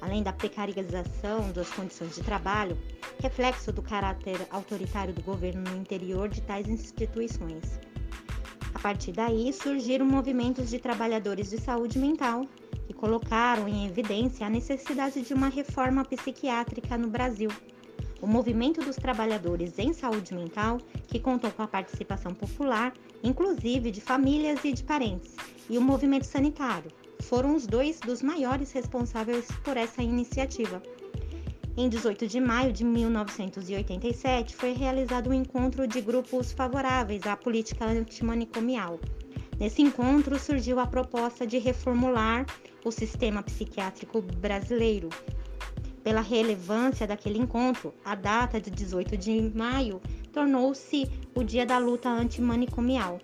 além 0.00 0.22
da 0.22 0.32
precarização 0.32 1.50
das 1.52 1.70
condições 1.70 2.14
de 2.16 2.22
trabalho, 2.22 2.78
reflexo 3.20 3.72
do 3.72 3.82
caráter 3.82 4.46
autoritário 4.50 5.14
do 5.14 5.22
governo 5.22 5.62
no 5.70 5.76
interior 5.76 6.28
de 6.28 6.42
tais 6.42 6.68
instituições. 6.68 7.80
Partir 8.84 9.12
daí 9.12 9.50
surgiram 9.50 10.04
movimentos 10.04 10.68
de 10.68 10.78
trabalhadores 10.78 11.48
de 11.48 11.58
saúde 11.58 11.98
mental 11.98 12.44
que 12.86 12.92
colocaram 12.92 13.66
em 13.66 13.86
evidência 13.86 14.46
a 14.46 14.50
necessidade 14.50 15.22
de 15.22 15.32
uma 15.32 15.48
reforma 15.48 16.04
psiquiátrica 16.04 16.98
no 16.98 17.08
Brasil. 17.08 17.48
O 18.20 18.26
movimento 18.26 18.82
dos 18.82 18.96
trabalhadores 18.96 19.78
em 19.78 19.94
saúde 19.94 20.34
mental, 20.34 20.76
que 21.08 21.18
contou 21.18 21.50
com 21.50 21.62
a 21.62 21.66
participação 21.66 22.34
popular, 22.34 22.92
inclusive 23.22 23.90
de 23.90 24.02
famílias 24.02 24.62
e 24.66 24.74
de 24.74 24.84
parentes, 24.84 25.34
e 25.70 25.78
o 25.78 25.80
movimento 25.80 26.26
sanitário, 26.26 26.90
foram 27.22 27.56
os 27.56 27.66
dois 27.66 27.98
dos 28.00 28.20
maiores 28.20 28.70
responsáveis 28.70 29.48
por 29.64 29.78
essa 29.78 30.02
iniciativa. 30.02 30.82
Em 31.76 31.88
18 31.88 32.28
de 32.28 32.38
maio 32.38 32.72
de 32.72 32.84
1987, 32.84 34.54
foi 34.54 34.74
realizado 34.74 35.30
um 35.30 35.34
encontro 35.34 35.88
de 35.88 36.00
grupos 36.00 36.52
favoráveis 36.52 37.26
à 37.26 37.36
política 37.36 37.84
antimanicomial. 37.84 39.00
Nesse 39.58 39.82
encontro 39.82 40.38
surgiu 40.38 40.78
a 40.78 40.86
proposta 40.86 41.44
de 41.44 41.58
reformular 41.58 42.46
o 42.84 42.92
sistema 42.92 43.42
psiquiátrico 43.42 44.22
brasileiro. 44.22 45.08
Pela 46.04 46.20
relevância 46.20 47.08
daquele 47.08 47.40
encontro, 47.40 47.92
a 48.04 48.14
data 48.14 48.60
de 48.60 48.70
18 48.70 49.16
de 49.16 49.52
maio 49.52 50.00
tornou-se 50.32 51.10
o 51.34 51.42
Dia 51.42 51.66
da 51.66 51.78
Luta 51.78 52.08
Antimanicomial. 52.08 53.18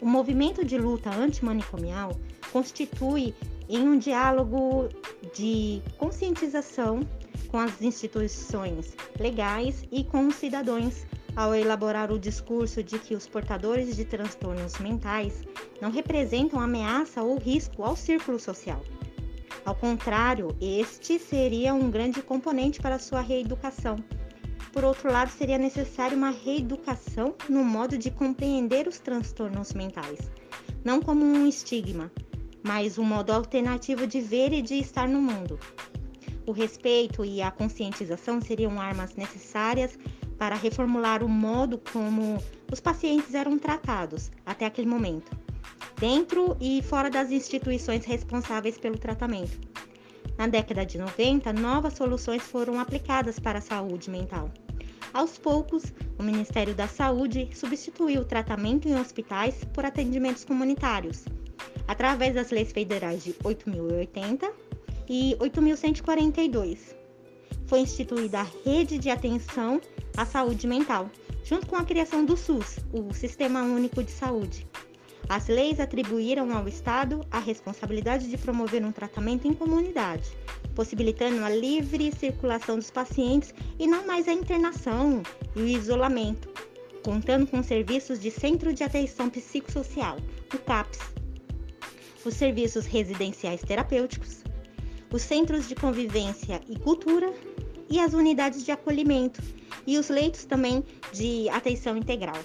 O 0.00 0.06
movimento 0.06 0.64
de 0.64 0.76
luta 0.76 1.08
antimanicomial 1.10 2.18
constitui 2.52 3.32
em 3.68 3.78
um 3.88 3.96
diálogo 3.96 4.88
de 5.34 5.82
conscientização 5.98 7.00
com 7.48 7.58
as 7.58 7.80
instituições 7.82 8.96
legais 9.18 9.84
e 9.90 10.04
com 10.04 10.26
os 10.26 10.36
cidadãos 10.36 11.06
ao 11.34 11.54
elaborar 11.54 12.12
o 12.12 12.18
discurso 12.18 12.82
de 12.82 12.98
que 12.98 13.14
os 13.14 13.26
portadores 13.26 13.96
de 13.96 14.04
transtornos 14.04 14.78
mentais 14.78 15.42
não 15.80 15.90
representam 15.90 16.60
ameaça 16.60 17.22
ou 17.22 17.38
risco 17.38 17.82
ao 17.82 17.96
círculo 17.96 18.38
social. 18.38 18.82
Ao 19.64 19.74
contrário, 19.74 20.48
este 20.60 21.18
seria 21.18 21.72
um 21.72 21.90
grande 21.90 22.20
componente 22.22 22.80
para 22.80 22.98
sua 22.98 23.20
reeducação. 23.20 23.96
Por 24.72 24.84
outro 24.84 25.12
lado, 25.12 25.30
seria 25.30 25.58
necessária 25.58 26.16
uma 26.16 26.30
reeducação 26.30 27.34
no 27.48 27.64
modo 27.64 27.96
de 27.96 28.10
compreender 28.10 28.88
os 28.88 28.98
transtornos 28.98 29.72
mentais, 29.72 30.18
não 30.84 31.00
como 31.00 31.24
um 31.24 31.46
estigma, 31.46 32.10
mas 32.62 32.98
um 32.98 33.04
modo 33.04 33.32
alternativo 33.32 34.06
de 34.06 34.20
ver 34.20 34.52
e 34.52 34.62
de 34.62 34.74
estar 34.74 35.08
no 35.08 35.20
mundo. 35.20 35.58
O 36.46 36.52
respeito 36.52 37.24
e 37.24 37.40
a 37.40 37.50
conscientização 37.50 38.40
seriam 38.40 38.80
armas 38.80 39.14
necessárias 39.14 39.98
para 40.38 40.56
reformular 40.56 41.22
o 41.22 41.28
modo 41.28 41.78
como 41.92 42.42
os 42.70 42.80
pacientes 42.80 43.34
eram 43.34 43.58
tratados 43.58 44.30
até 44.44 44.66
aquele 44.66 44.88
momento, 44.88 45.30
dentro 46.00 46.56
e 46.60 46.82
fora 46.82 47.08
das 47.08 47.30
instituições 47.30 48.04
responsáveis 48.04 48.76
pelo 48.76 48.98
tratamento. 48.98 49.60
Na 50.36 50.48
década 50.48 50.84
de 50.84 50.98
90, 50.98 51.52
novas 51.52 51.94
soluções 51.94 52.42
foram 52.42 52.80
aplicadas 52.80 53.38
para 53.38 53.58
a 53.58 53.62
saúde 53.62 54.10
mental. 54.10 54.50
Aos 55.12 55.38
poucos, 55.38 55.92
o 56.18 56.22
Ministério 56.22 56.74
da 56.74 56.88
Saúde 56.88 57.50
substituiu 57.54 58.22
o 58.22 58.24
tratamento 58.24 58.88
em 58.88 58.98
hospitais 58.98 59.62
por 59.72 59.84
atendimentos 59.84 60.44
comunitários 60.44 61.24
através 61.86 62.34
das 62.34 62.50
leis 62.50 62.72
federais 62.72 63.24
de 63.24 63.32
8.080 63.34 64.50
e 65.08 65.36
8.142. 65.38 66.94
Foi 67.66 67.80
instituída 67.80 68.40
a 68.40 68.46
Rede 68.64 68.98
de 68.98 69.10
Atenção 69.10 69.80
à 70.16 70.26
Saúde 70.26 70.66
Mental, 70.66 71.10
junto 71.44 71.66
com 71.66 71.76
a 71.76 71.84
criação 71.84 72.24
do 72.24 72.36
SUS, 72.36 72.78
o 72.92 73.12
Sistema 73.12 73.62
Único 73.62 74.02
de 74.02 74.10
Saúde. 74.10 74.66
As 75.28 75.48
leis 75.48 75.80
atribuíram 75.80 76.54
ao 76.54 76.68
Estado 76.68 77.24
a 77.30 77.38
responsabilidade 77.38 78.28
de 78.28 78.36
promover 78.36 78.84
um 78.84 78.92
tratamento 78.92 79.46
em 79.46 79.54
comunidade, 79.54 80.30
possibilitando 80.74 81.42
a 81.44 81.48
livre 81.48 82.12
circulação 82.12 82.76
dos 82.76 82.90
pacientes 82.90 83.54
e 83.78 83.86
não 83.86 84.06
mais 84.06 84.28
a 84.28 84.32
internação 84.32 85.22
e 85.56 85.60
o 85.60 85.66
isolamento, 85.66 86.50
contando 87.02 87.46
com 87.46 87.62
serviços 87.62 88.20
de 88.20 88.30
Centro 88.30 88.72
de 88.72 88.84
Atenção 88.84 89.30
Psicossocial, 89.30 90.18
o 90.52 90.58
CAPS, 90.58 90.98
os 92.24 92.34
serviços 92.34 92.86
residenciais 92.86 93.62
terapêuticos, 93.62 94.44
os 95.12 95.22
centros 95.22 95.68
de 95.68 95.74
convivência 95.74 96.60
e 96.68 96.78
cultura 96.78 97.32
e 97.90 98.00
as 98.00 98.14
unidades 98.14 98.64
de 98.64 98.72
acolhimento 98.72 99.42
e 99.86 99.98
os 99.98 100.08
leitos 100.08 100.44
também 100.44 100.84
de 101.12 101.48
atenção 101.50 101.96
integral. 101.96 102.38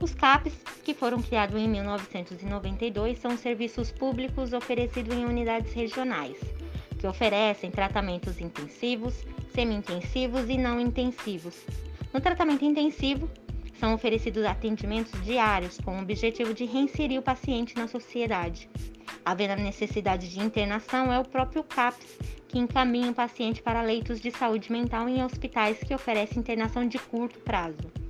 Os 0.00 0.14
CAPs, 0.14 0.52
que 0.84 0.94
foram 0.94 1.20
criados 1.22 1.58
em 1.58 1.68
1992, 1.68 3.18
são 3.18 3.36
serviços 3.36 3.90
públicos 3.90 4.52
oferecidos 4.52 5.16
em 5.16 5.24
unidades 5.24 5.72
regionais, 5.72 6.36
que 6.98 7.06
oferecem 7.06 7.70
tratamentos 7.70 8.40
intensivos, 8.40 9.14
semi-intensivos 9.54 10.48
e 10.48 10.56
não 10.56 10.80
intensivos. 10.80 11.54
No 12.12 12.20
tratamento 12.20 12.64
intensivo, 12.64 13.28
são 13.78 13.94
oferecidos 13.94 14.44
atendimentos 14.44 15.12
diários 15.22 15.78
com 15.78 15.98
o 15.98 16.02
objetivo 16.02 16.54
de 16.54 16.64
reinserir 16.64 17.18
o 17.18 17.22
paciente 17.22 17.76
na 17.76 17.86
sociedade. 17.86 18.68
Havendo 19.24 19.52
a 19.52 19.56
necessidade 19.56 20.30
de 20.30 20.40
internação, 20.40 21.12
é 21.12 21.18
o 21.18 21.24
próprio 21.24 21.62
CAPS 21.62 22.18
que 22.48 22.58
encaminha 22.58 23.10
o 23.10 23.14
paciente 23.14 23.60
para 23.60 23.82
leitos 23.82 24.20
de 24.20 24.30
saúde 24.30 24.70
mental 24.70 25.08
em 25.08 25.22
hospitais 25.22 25.78
que 25.78 25.94
oferecem 25.94 26.38
internação 26.38 26.86
de 26.86 26.98
curto 26.98 27.38
prazo. 27.40 28.05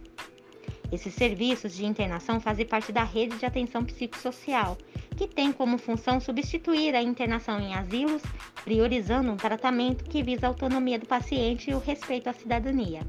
Esses 0.90 1.14
serviços 1.14 1.74
de 1.74 1.84
internação 1.84 2.40
fazem 2.40 2.64
parte 2.64 2.92
da 2.92 3.02
rede 3.02 3.36
de 3.38 3.46
atenção 3.46 3.84
psicossocial, 3.84 4.78
que 5.16 5.26
tem 5.26 5.52
como 5.52 5.78
função 5.78 6.20
substituir 6.20 6.94
a 6.94 7.02
internação 7.02 7.58
em 7.60 7.74
asilos, 7.74 8.22
priorizando 8.64 9.32
um 9.32 9.36
tratamento 9.36 10.04
que 10.04 10.22
visa 10.22 10.46
a 10.46 10.50
autonomia 10.50 10.98
do 10.98 11.06
paciente 11.06 11.70
e 11.70 11.74
o 11.74 11.78
respeito 11.78 12.28
à 12.28 12.32
cidadania. 12.32 13.00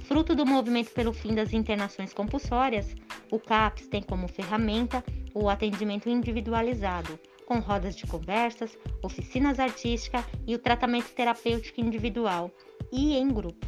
Fruto 0.00 0.34
do 0.34 0.46
movimento 0.46 0.90
pelo 0.92 1.12
fim 1.12 1.34
das 1.34 1.52
internações 1.52 2.12
compulsórias, 2.12 2.94
o 3.30 3.38
CAPS 3.38 3.88
tem 3.88 4.02
como 4.02 4.26
ferramenta 4.26 5.04
o 5.34 5.48
atendimento 5.48 6.08
individualizado, 6.08 7.18
com 7.46 7.58
rodas 7.60 7.94
de 7.94 8.06
conversas, 8.06 8.76
oficinas 9.02 9.58
artísticas 9.58 10.24
e 10.46 10.54
o 10.54 10.58
tratamento 10.58 11.10
terapêutico 11.12 11.80
individual 11.80 12.50
e 12.92 13.16
em 13.16 13.28
grupo. 13.28 13.66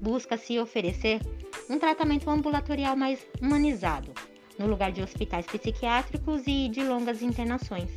Busca-se 0.00 0.58
oferecer 0.58 1.20
um 1.68 1.78
tratamento 1.78 2.30
ambulatorial 2.30 2.96
mais 2.96 3.26
humanizado, 3.40 4.12
no 4.58 4.66
lugar 4.66 4.92
de 4.92 5.02
hospitais 5.02 5.46
psiquiátricos 5.46 6.42
e 6.46 6.68
de 6.68 6.82
longas 6.82 7.22
internações. 7.22 7.90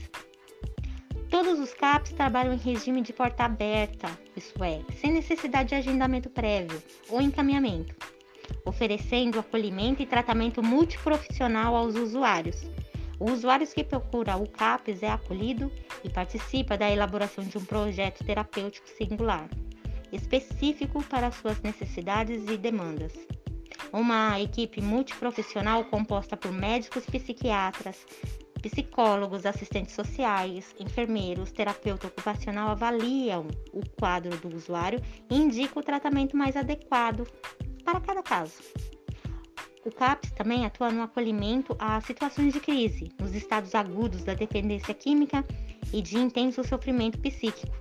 Todos 1.29 1.60
os 1.60 1.73
CAPs 1.73 2.12
trabalham 2.13 2.53
em 2.53 2.58
regime 2.58 3.01
de 3.01 3.13
porta 3.13 3.43
aberta, 3.43 4.10
isso 4.36 4.63
é, 4.63 4.82
sem 4.95 5.12
necessidade 5.12 5.69
de 5.69 5.75
agendamento 5.75 6.29
prévio 6.29 6.82
ou 7.08 7.21
encaminhamento, 7.21 7.95
oferecendo 8.65 9.39
acolhimento 9.39 10.01
e 10.01 10.08
tratamento 10.08 10.63
multiprofissional 10.63 11.75
aos 11.75 11.95
usuários. 11.95 12.58
O 13.19 13.32
usuário 13.32 13.67
que 13.67 13.84
procura 13.84 14.38
o 14.38 14.49
CAPS 14.49 15.03
é 15.03 15.10
acolhido 15.10 15.71
e 16.03 16.10
participa 16.10 16.77
da 16.77 16.89
elaboração 16.89 17.43
de 17.43 17.58
um 17.58 17.65
projeto 17.65 18.23
terapêutico 18.23 18.88
singular, 18.89 19.47
específico 20.12 21.03
para 21.03 21.29
suas 21.29 21.62
necessidades 21.62 22.47
e 22.49 22.58
demandas 22.58 23.13
uma 23.91 24.39
equipe 24.39 24.81
multiprofissional 24.81 25.83
composta 25.85 26.35
por 26.37 26.51
médicos 26.51 27.05
psiquiatras, 27.05 28.05
psicólogos, 28.61 29.45
assistentes 29.45 29.95
sociais, 29.95 30.75
enfermeiros, 30.79 31.51
terapeuta 31.51 32.07
ocupacional 32.07 32.69
avaliam 32.69 33.47
o 33.73 33.81
quadro 33.99 34.35
do 34.37 34.55
usuário 34.55 35.01
e 35.29 35.35
indicam 35.35 35.81
o 35.81 35.85
tratamento 35.85 36.35
mais 36.35 36.55
adequado 36.55 37.27
para 37.83 37.99
cada 37.99 38.21
caso. 38.21 38.61
O 39.85 39.91
CAPS 39.91 40.31
também 40.31 40.65
atua 40.65 40.91
no 40.91 41.01
acolhimento 41.01 41.75
a 41.79 42.01
situações 42.01 42.53
de 42.53 42.59
crise, 42.59 43.11
nos 43.19 43.33
estados 43.33 43.73
agudos 43.73 44.23
da 44.23 44.33
dependência 44.33 44.93
química 44.93 45.43
e 45.93 46.01
de 46.01 46.17
intenso 46.17 46.63
sofrimento 46.63 47.17
psíquico 47.19 47.73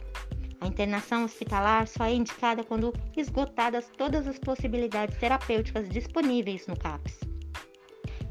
a 0.60 0.66
internação 0.66 1.24
hospitalar 1.24 1.86
só 1.86 2.04
é 2.04 2.14
indicada 2.14 2.64
quando 2.64 2.92
esgotadas 3.16 3.90
todas 3.96 4.26
as 4.26 4.38
possibilidades 4.38 5.16
terapêuticas 5.18 5.88
disponíveis 5.88 6.66
no 6.66 6.76
CAPS. 6.76 7.18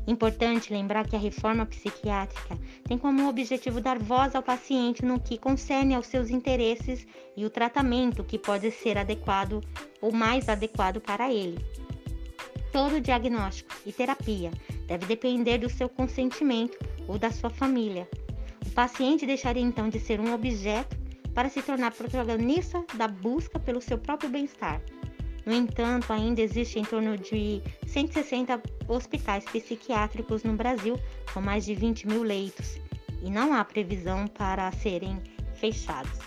Importante 0.08 0.72
lembrar 0.72 1.06
que 1.06 1.18
a 1.18 1.20
reforma 1.20 1.66
psiquiátrica 1.66 2.58
tem 2.86 2.98
como 2.98 3.28
objetivo 3.28 3.82
dar 3.82 4.00
voz 4.00 4.36
ao 4.36 4.42
paciente 4.42 5.04
no 5.04 5.20
que 5.20 5.38
concerne 5.38 5.94
aos 5.94 6.08
seus 6.08 6.30
interesses 6.30 7.06
e 7.36 7.46
o 7.46 7.50
tratamento 7.50 8.24
que 8.24 8.40
pode 8.40 8.72
ser 8.72 8.98
adequado 8.98 9.62
ou 10.02 10.14
mais 10.14 10.48
adequado 10.48 11.02
para 11.02 11.32
ele. 11.32 11.58
Todo 12.72 13.02
diagnóstico 13.02 13.74
e 13.86 13.92
terapia 13.92 14.52
deve 14.86 15.06
depender 15.06 15.58
do 15.58 15.70
seu 15.70 15.90
consentimento 15.90 16.78
ou 17.06 17.18
da 17.18 17.30
sua 17.30 17.50
família. 17.50 18.08
O 18.66 18.72
paciente 18.72 19.26
deixaria 19.26 19.64
então 19.64 19.90
de 19.90 20.00
ser 20.00 20.22
um 20.22 20.34
objeto 20.34 21.07
para 21.38 21.50
se 21.50 21.62
tornar 21.62 21.94
protagonista 21.94 22.84
da 22.96 23.08
busca 23.08 23.60
pelo 23.60 23.80
seu 23.80 24.00
próprio 24.00 24.28
bem-estar. 24.28 24.82
No 25.46 25.54
entanto, 25.54 26.12
ainda 26.12 26.42
existe 26.42 26.80
em 26.80 26.84
torno 26.84 27.16
de 27.16 27.62
160 27.86 28.60
hospitais 28.88 29.46
psiquiátricos 29.46 30.42
no 30.42 30.54
Brasil, 30.54 31.00
com 31.32 31.40
mais 31.40 31.64
de 31.64 31.76
20 31.76 32.08
mil 32.08 32.24
leitos, 32.24 32.80
e 33.22 33.30
não 33.30 33.54
há 33.54 33.64
previsão 33.64 34.26
para 34.26 34.72
serem 34.72 35.22
fechados. 35.54 36.18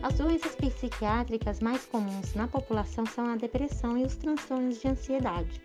As 0.00 0.14
doenças 0.14 0.54
psiquiátricas 0.54 1.58
mais 1.58 1.84
comuns 1.86 2.34
na 2.34 2.46
população 2.46 3.04
são 3.04 3.26
a 3.32 3.34
depressão 3.34 3.98
e 3.98 4.04
os 4.04 4.14
transtornos 4.14 4.80
de 4.80 4.86
ansiedade. 4.86 5.60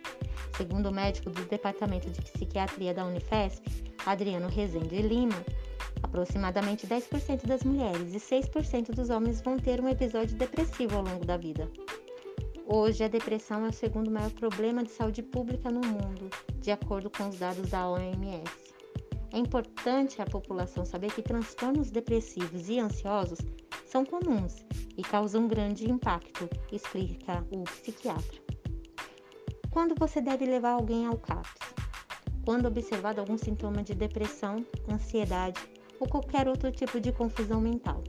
Segundo 0.56 0.86
o 0.86 0.92
médico 0.92 1.30
do 1.30 1.44
Departamento 1.44 2.10
de 2.10 2.20
Psiquiatria 2.20 2.92
da 2.92 3.04
Unifesp, 3.04 3.62
Adriano 4.06 4.48
Rezende 4.48 5.00
Lima, 5.02 5.44
Aproximadamente 6.02 6.86
10% 6.86 7.46
das 7.46 7.62
mulheres 7.64 8.14
e 8.14 8.18
6% 8.18 8.94
dos 8.94 9.10
homens 9.10 9.40
vão 9.40 9.58
ter 9.58 9.80
um 9.80 9.88
episódio 9.88 10.36
depressivo 10.36 10.96
ao 10.96 11.02
longo 11.02 11.24
da 11.24 11.36
vida. 11.36 11.70
Hoje, 12.66 13.02
a 13.02 13.08
depressão 13.08 13.64
é 13.64 13.70
o 13.70 13.72
segundo 13.72 14.10
maior 14.10 14.30
problema 14.30 14.84
de 14.84 14.90
saúde 14.90 15.22
pública 15.22 15.70
no 15.70 15.80
mundo, 15.80 16.28
de 16.60 16.70
acordo 16.70 17.10
com 17.10 17.28
os 17.28 17.38
dados 17.38 17.70
da 17.70 17.88
OMS. 17.88 18.74
É 19.32 19.38
importante 19.38 20.22
a 20.22 20.26
população 20.26 20.84
saber 20.84 21.12
que 21.12 21.22
transtornos 21.22 21.90
depressivos 21.90 22.68
e 22.68 22.78
ansiosos 22.78 23.38
são 23.86 24.04
comuns 24.04 24.64
e 24.96 25.02
causam 25.02 25.48
grande 25.48 25.90
impacto, 25.90 26.48
explica 26.70 27.44
o 27.50 27.64
psiquiatra. 27.64 28.38
Quando 29.70 29.94
você 29.98 30.20
deve 30.20 30.46
levar 30.46 30.72
alguém 30.72 31.06
ao 31.06 31.16
CAPS? 31.18 31.60
Quando 32.44 32.66
observado 32.66 33.20
algum 33.20 33.36
sintoma 33.36 33.82
de 33.82 33.94
depressão, 33.94 34.64
ansiedade 34.90 35.60
ou 36.00 36.08
qualquer 36.08 36.48
outro 36.48 36.72
tipo 36.72 36.98
de 36.98 37.12
confusão 37.12 37.60
mental. 37.60 38.02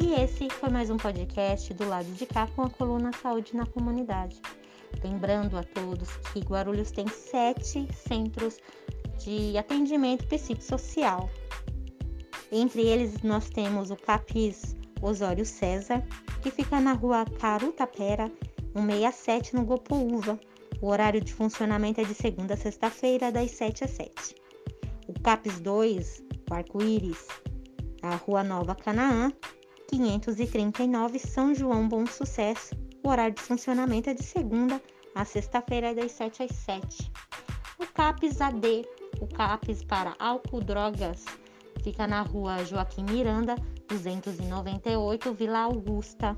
E 0.00 0.14
esse 0.20 0.48
foi 0.50 0.70
mais 0.70 0.88
um 0.88 0.96
podcast 0.96 1.74
do 1.74 1.88
lado 1.88 2.10
de 2.12 2.26
cá 2.26 2.46
com 2.54 2.62
a 2.62 2.70
coluna 2.70 3.10
Saúde 3.12 3.56
na 3.56 3.66
Comunidade. 3.66 4.40
Lembrando 5.02 5.58
a 5.58 5.64
todos 5.64 6.16
que 6.32 6.40
Guarulhos 6.40 6.92
tem 6.92 7.08
sete 7.08 7.88
centros 7.92 8.58
de 9.18 9.56
atendimento 9.56 10.26
psicossocial. 10.26 11.28
Entre 12.50 12.82
eles 12.82 13.22
nós 13.22 13.50
temos 13.50 13.90
o 13.90 13.96
CAPIS 13.96 14.76
Osório 15.02 15.44
César, 15.44 16.02
que 16.42 16.50
fica 16.50 16.80
na 16.80 16.92
rua 16.92 17.24
Caru 17.38 17.72
Tapera, 17.72 18.30
167, 18.72 19.54
no 19.54 19.64
Gopoúva. 19.64 20.38
O 20.80 20.88
horário 20.88 21.20
de 21.20 21.32
funcionamento 21.32 22.00
é 22.00 22.04
de 22.04 22.14
segunda 22.14 22.54
a 22.54 22.56
sexta-feira, 22.56 23.32
das 23.32 23.50
7 23.52 23.84
às 23.84 23.90
7. 23.90 24.34
O 25.08 25.20
CAPES 25.20 25.60
2, 25.60 26.22
o 26.50 26.54
Arco-Íris, 26.54 27.26
a 28.02 28.16
Rua 28.16 28.44
Nova 28.44 28.74
Canaã, 28.74 29.32
539, 29.88 31.18
São 31.18 31.54
João 31.54 31.88
Bom 31.88 32.06
Sucesso. 32.06 32.74
O 33.02 33.08
horário 33.08 33.34
de 33.34 33.42
funcionamento 33.42 34.10
é 34.10 34.14
de 34.14 34.22
segunda 34.22 34.80
a 35.14 35.24
sexta-feira, 35.24 35.94
das 35.94 36.12
7 36.12 36.42
às 36.42 36.50
7. 36.50 37.10
O 37.78 37.86
CAPES 37.86 38.40
AD, 38.40 38.84
o 39.20 39.26
CAPES 39.26 39.84
para 39.84 40.14
álcool 40.18 40.60
drogas, 40.60 41.24
fica 41.82 42.06
na 42.06 42.22
rua 42.22 42.64
Joaquim 42.64 43.04
Miranda, 43.04 43.56
298 43.88 45.32
Vila 45.32 45.60
Augusta. 45.60 46.36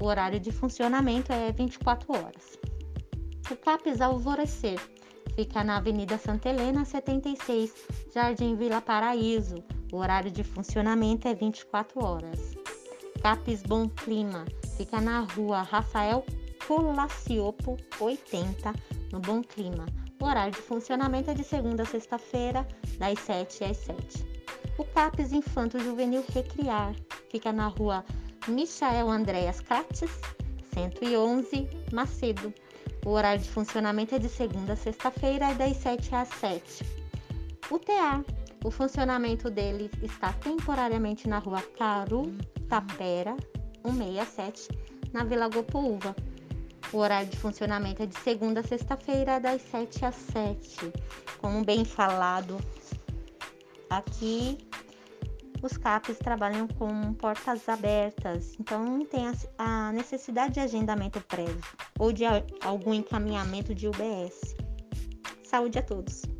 O 0.00 0.06
horário 0.06 0.40
de 0.40 0.52
funcionamento 0.52 1.32
é 1.32 1.50
24 1.52 2.12
horas. 2.12 2.58
O 3.50 3.56
CAPES 3.56 4.00
Alvorecer 4.00 4.80
fica 5.34 5.62
na 5.64 5.76
Avenida 5.76 6.18
Santa 6.18 6.48
Helena, 6.48 6.84
76, 6.84 7.72
Jardim 8.12 8.56
Vila 8.56 8.80
Paraíso. 8.80 9.62
O 9.92 9.98
horário 9.98 10.30
de 10.30 10.42
funcionamento 10.42 11.28
é 11.28 11.34
24 11.34 12.04
horas. 12.04 12.54
CAPES 13.22 13.62
Bom 13.62 13.88
Clima 13.88 14.44
fica 14.76 15.00
na 15.00 15.20
rua 15.20 15.62
Rafael 15.62 16.24
Colaciopo, 16.66 17.76
80, 18.00 18.72
no 19.12 19.20
Bom 19.20 19.42
Clima. 19.42 19.86
O 20.24 20.26
horário 20.26 20.52
de 20.54 20.62
funcionamento 20.62 21.30
é 21.30 21.34
de 21.34 21.44
segunda 21.44 21.82
a 21.82 21.86
sexta-feira, 21.86 22.66
das 22.96 23.18
7 23.18 23.62
às 23.62 23.76
7. 23.76 24.24
O 24.78 24.82
CAPES 24.82 25.34
Infanto 25.34 25.78
Juvenil 25.78 26.24
Recriar 26.32 26.94
fica 27.30 27.52
na 27.52 27.66
rua 27.66 28.02
Michael 28.48 29.10
Andréas 29.10 29.60
Cates, 29.60 30.10
111, 30.72 31.68
Macedo. 31.92 32.54
O 33.04 33.10
horário 33.10 33.42
de 33.42 33.50
funcionamento 33.50 34.14
é 34.14 34.18
de 34.18 34.30
segunda 34.30 34.72
a 34.72 34.76
sexta-feira, 34.76 35.52
das 35.52 35.76
7 35.76 36.14
às 36.14 36.28
7. 36.28 36.82
O 37.70 37.78
TA, 37.78 38.24
o 38.64 38.70
funcionamento 38.70 39.50
dele 39.50 39.90
está 40.02 40.32
temporariamente 40.32 41.28
na 41.28 41.38
rua 41.38 41.60
Caru 41.76 42.34
Tapera, 42.66 43.36
167, 43.82 44.68
na 45.12 45.22
Vila 45.22 45.50
Gopoúva. 45.50 46.16
O 46.92 46.98
horário 46.98 47.28
de 47.28 47.36
funcionamento 47.36 48.02
é 48.02 48.06
de 48.06 48.18
segunda 48.18 48.60
a 48.60 48.62
sexta-feira, 48.62 49.40
das 49.40 49.62
7 49.62 50.04
às 50.04 50.14
7. 50.14 50.92
Como 51.40 51.64
bem 51.64 51.84
falado 51.84 52.58
Aqui 53.94 54.58
os 55.62 55.76
CAPs 55.76 56.18
trabalham 56.18 56.66
com 56.66 57.14
portas 57.14 57.68
abertas, 57.68 58.56
então 58.58 58.84
não 58.84 59.04
tem 59.04 59.30
a 59.56 59.92
necessidade 59.92 60.54
de 60.54 60.60
agendamento 60.60 61.20
prévio 61.20 61.62
ou 61.98 62.12
de 62.12 62.24
algum 62.60 62.92
encaminhamento 62.92 63.72
de 63.72 63.86
UBS. 63.86 64.56
Saúde 65.44 65.78
a 65.78 65.82
todos! 65.82 66.33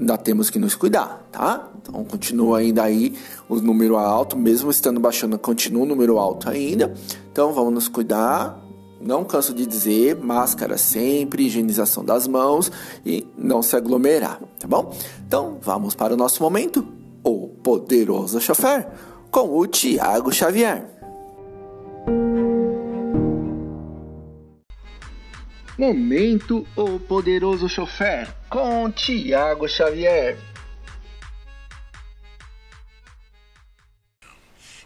ainda 0.00 0.18
temos 0.18 0.50
que 0.50 0.58
nos 0.58 0.74
cuidar, 0.74 1.24
tá? 1.30 1.68
Então 1.80 2.04
continua 2.04 2.58
ainda 2.58 2.82
aí 2.82 3.14
o 3.48 3.60
número 3.60 3.96
alto, 3.96 4.36
mesmo 4.36 4.68
estando 4.68 4.98
baixando, 4.98 5.38
continua 5.38 5.84
o 5.84 5.86
número 5.86 6.18
alto 6.18 6.50
ainda. 6.50 6.92
Então 7.30 7.52
vamos 7.52 7.72
nos 7.72 7.86
cuidar. 7.86 8.60
Não 9.00 9.22
canso 9.22 9.54
de 9.54 9.64
dizer, 9.64 10.16
máscara 10.16 10.76
sempre, 10.76 11.46
higienização 11.46 12.04
das 12.04 12.26
mãos 12.26 12.70
e 13.06 13.24
não 13.38 13.62
se 13.62 13.76
aglomerar, 13.76 14.40
tá 14.58 14.66
bom? 14.66 14.92
Então 15.24 15.58
vamos 15.62 15.94
para 15.94 16.14
o 16.14 16.16
nosso 16.16 16.42
momento, 16.42 16.84
o 17.22 17.46
poderoso 17.62 18.40
chofer, 18.40 18.88
com 19.30 19.56
o 19.56 19.66
Tiago 19.68 20.32
Xavier. 20.32 21.01
Momento 25.78 26.66
O 26.76 27.00
Poderoso 27.00 27.66
Chofer 27.66 28.28
com 28.50 28.90
Tiago 28.90 29.66
Xavier. 29.66 30.36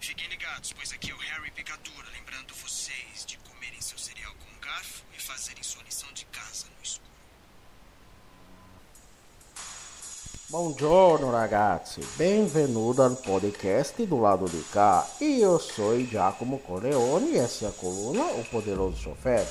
Fiquem 0.00 0.28
ligados, 0.28 0.72
pois 0.72 0.92
aqui 0.92 1.10
é 1.10 1.14
o 1.14 1.18
Harry 1.18 1.50
Picadura, 1.50 2.06
lembrando 2.12 2.54
vocês 2.54 3.26
de 3.26 3.36
comerem 3.38 3.80
seu 3.80 3.98
cereal 3.98 4.32
com 4.34 4.64
garfo 4.64 5.02
e 5.12 5.20
fazerem 5.20 5.60
sua 5.60 5.82
lição 5.82 6.08
de 6.14 6.24
casa 6.26 6.66
no 6.66 6.80
escuro. 6.80 7.10
Buongiorno 10.48 11.32
ragazzi, 11.32 12.00
benvenuto 12.16 13.02
al 13.02 13.16
podcast 13.16 14.06
do 14.06 14.20
lado 14.20 14.48
de 14.48 14.62
cá. 14.72 15.04
Io 15.20 15.58
sono 15.58 16.06
Giacomo 16.06 16.60
Corleone 16.60 17.32
e 17.32 17.38
essa 17.38 17.64
é 17.64 17.68
a 17.70 17.72
coluna 17.72 18.22
O 18.22 18.44
Poderoso 18.44 18.98
Chofer. 18.98 19.44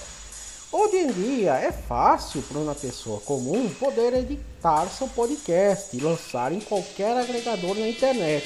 Hoje 0.78 0.98
em 0.98 1.08
dia 1.08 1.54
é 1.54 1.72
fácil 1.72 2.42
para 2.42 2.60
uma 2.60 2.76
pessoa 2.76 3.22
comum 3.22 3.70
poder 3.80 4.14
editar 4.14 4.86
seu 4.88 5.08
podcast 5.08 5.96
e 5.96 6.02
lançar 6.02 6.52
em 6.52 6.60
qualquer 6.60 7.16
agregador 7.16 7.76
na 7.76 7.88
internet. 7.88 8.46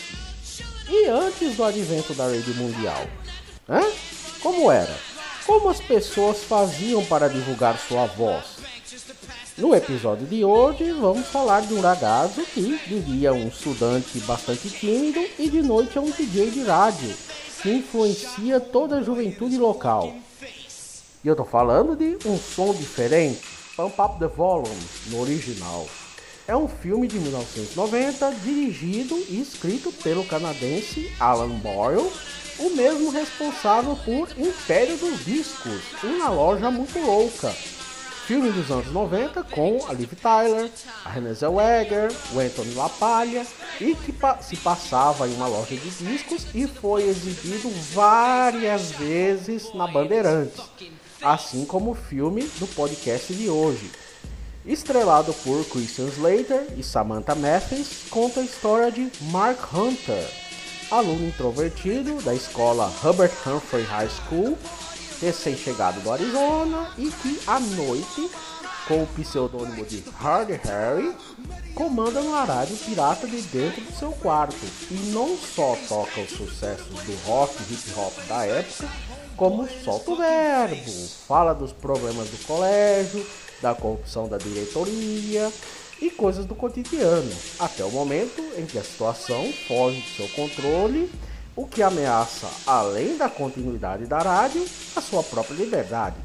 E 0.87 1.07
antes 1.07 1.55
do 1.55 1.63
advento 1.63 2.13
da 2.13 2.27
rede 2.27 2.53
mundial, 2.53 3.03
hã? 3.67 3.81
como 4.43 4.71
era? 4.71 4.95
Como 5.43 5.69
as 5.69 5.81
pessoas 5.81 6.43
faziam 6.43 7.03
para 7.03 7.27
divulgar 7.27 7.79
sua 7.79 8.05
voz? 8.05 8.59
No 9.57 9.73
episódio 9.73 10.27
de 10.27 10.45
hoje, 10.45 10.91
vamos 10.91 11.25
falar 11.29 11.61
de 11.61 11.73
um 11.73 11.81
ragazzo 11.81 12.43
que 12.53 12.79
diria 12.87 13.33
um 13.33 13.47
estudante 13.47 14.19
bastante 14.19 14.69
tímido 14.69 15.19
e 15.39 15.49
de 15.49 15.63
noite 15.63 15.97
é 15.97 16.01
um 16.01 16.11
DJ 16.11 16.51
de 16.51 16.61
rádio 16.61 17.11
que 17.63 17.71
influencia 17.71 18.59
toda 18.59 18.97
a 18.97 19.01
juventude 19.01 19.57
local. 19.57 20.13
E 21.21 21.27
eu 21.27 21.35
tô 21.35 21.43
falando 21.43 21.97
de 21.97 22.17
Um 22.25 22.37
Som 22.37 22.73
Diferente, 22.73 23.41
Pump 23.75 23.99
Up 23.99 24.19
the 24.19 24.27
Volume, 24.27 24.69
no 25.07 25.19
original. 25.19 25.85
É 26.47 26.55
um 26.55 26.67
filme 26.67 27.07
de 27.07 27.19
1990 27.19 28.31
dirigido 28.41 29.17
e 29.27 29.41
escrito 29.41 29.91
pelo 29.91 30.23
canadense 30.23 31.11
Alan 31.19 31.49
Boyle, 31.59 32.09
o 32.57 32.69
mesmo 32.69 33.09
responsável 33.09 33.97
por 33.97 34.29
Império 34.37 34.95
dos 34.95 35.25
Discos, 35.25 35.81
uma 36.01 36.29
loja 36.29 36.71
muito 36.71 36.97
louca, 36.99 37.53
filme 38.29 38.51
dos 38.51 38.69
anos 38.71 38.91
90 38.91 39.43
com 39.43 39.85
a 39.89 39.93
Liv 39.93 40.13
Tyler, 40.13 40.69
a 41.03 41.09
Renée 41.09 41.33
Zellweger, 41.33 42.11
o 42.31 42.39
Anthony 42.39 42.75
LaPaglia 42.75 43.45
e 43.81 43.95
que 43.95 44.13
pa 44.13 44.37
se 44.37 44.55
passava 44.55 45.27
em 45.27 45.33
uma 45.33 45.47
loja 45.47 45.75
de 45.75 45.89
discos 45.89 46.45
e 46.53 46.67
foi 46.67 47.03
exibido 47.03 47.69
várias 47.91 48.91
vezes 48.91 49.73
na 49.73 49.87
Bandeirantes, 49.87 50.61
assim 51.21 51.65
como 51.65 51.91
o 51.91 51.95
filme 51.95 52.43
do 52.59 52.67
podcast 52.67 53.33
de 53.33 53.49
hoje. 53.49 53.91
Estrelado 54.65 55.33
por 55.33 55.65
Christian 55.65 56.07
Slater 56.07 56.67
e 56.77 56.83
Samantha 56.83 57.33
Mathis, 57.33 58.05
conta 58.09 58.41
a 58.41 58.43
história 58.43 58.91
de 58.91 59.11
Mark 59.31 59.73
Hunter, 59.73 60.29
aluno 60.91 61.27
introvertido 61.27 62.21
da 62.21 62.33
escola 62.33 62.91
Hubert 63.03 63.33
Humphrey 63.45 63.83
High 63.83 64.09
School 64.09 64.57
recém-chegado 65.21 65.99
do 66.01 66.11
Arizona 66.11 66.91
e 66.97 67.09
que 67.11 67.39
à 67.45 67.59
noite, 67.59 68.29
com 68.87 69.03
o 69.03 69.07
pseudônimo 69.07 69.85
de 69.85 70.03
Hard 70.17 70.49
Harry, 70.63 71.13
comanda 71.75 72.21
no 72.21 72.31
rádio 72.31 72.75
pirata 72.77 73.27
de 73.27 73.41
dentro 73.43 73.81
do 73.81 73.93
seu 73.93 74.11
quarto 74.13 74.57
e 74.89 74.95
não 75.11 75.37
só 75.37 75.77
toca 75.87 76.21
os 76.21 76.31
sucessos 76.31 76.87
do 76.87 77.15
rock 77.25 77.53
e 77.69 77.73
hip 77.73 77.91
hop 77.95 78.13
da 78.27 78.45
época, 78.45 78.89
como 79.39 79.65
solta 79.85 80.11
o 80.11 80.17
verbo, 80.17 80.91
fala 81.25 81.53
dos 81.53 81.71
problemas 81.71 82.27
do 82.27 82.45
colégio, 82.45 83.25
da 83.61 83.73
corrupção 83.73 84.27
da 84.27 84.37
diretoria 84.37 85.49
e 86.01 86.09
coisas 86.09 86.45
do 86.45 86.53
cotidiano, 86.53 87.31
até 87.57 87.85
o 87.85 87.89
momento 87.89 88.43
em 88.57 88.65
que 88.65 88.77
a 88.77 88.83
situação 88.83 89.49
foge 89.65 90.01
do 90.01 90.09
seu 90.09 90.27
controle 90.35 91.09
o 91.55 91.65
que 91.65 91.81
ameaça, 91.81 92.49
além 92.67 93.15
da 93.15 93.29
continuidade 93.29 94.05
da 94.05 94.19
rádio, 94.19 94.65
a 94.93 94.99
sua 94.99 95.23
própria 95.23 95.55
liberdade. 95.55 96.17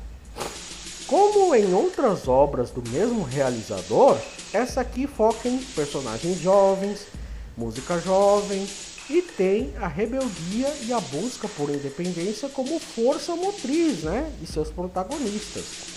Como 1.07 1.55
em 1.55 1.73
outras 1.73 2.27
obras 2.27 2.71
do 2.71 2.83
mesmo 2.91 3.23
realizador, 3.23 4.19
essa 4.53 4.81
aqui 4.81 5.07
foca 5.07 5.49
em 5.49 5.59
personagens 5.59 6.41
jovens, 6.41 7.07
música 7.57 8.01
jovem 8.01 8.67
e 9.09 9.21
tem 9.21 9.73
a 9.81 9.87
rebeldia 9.87 10.73
e 10.83 10.93
a 10.93 11.01
busca 11.01 11.49
por 11.49 11.69
independência 11.71 12.49
como 12.49 12.79
força 12.79 13.37
motriz 13.37 14.03
né, 14.03 14.33
de 14.41 14.47
seus 14.47 14.71
protagonistas. 14.71 15.95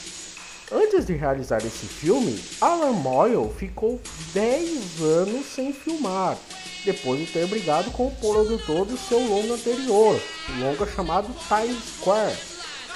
Antes 0.69 1.05
de 1.05 1.13
realizar 1.13 1.59
esse 1.59 1.85
filme, 1.85 2.37
Alan 2.59 2.91
Moyle 2.91 3.49
ficou 3.57 4.01
10 4.33 5.01
anos 5.01 5.45
sem 5.45 5.71
filmar 5.71 6.37
depois 6.83 7.19
de 7.19 7.27
ter 7.27 7.47
brigado 7.47 7.89
com 7.91 8.07
o 8.07 8.15
produtor 8.15 8.85
do 8.85 8.97
seu 8.97 9.19
longa 9.19 9.53
anterior, 9.53 10.21
um 10.49 10.61
longa 10.61 10.85
chamado 10.87 11.33
Times 11.47 11.83
Square, 11.99 12.37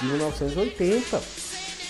de 0.00 0.06
1980. 0.06 1.22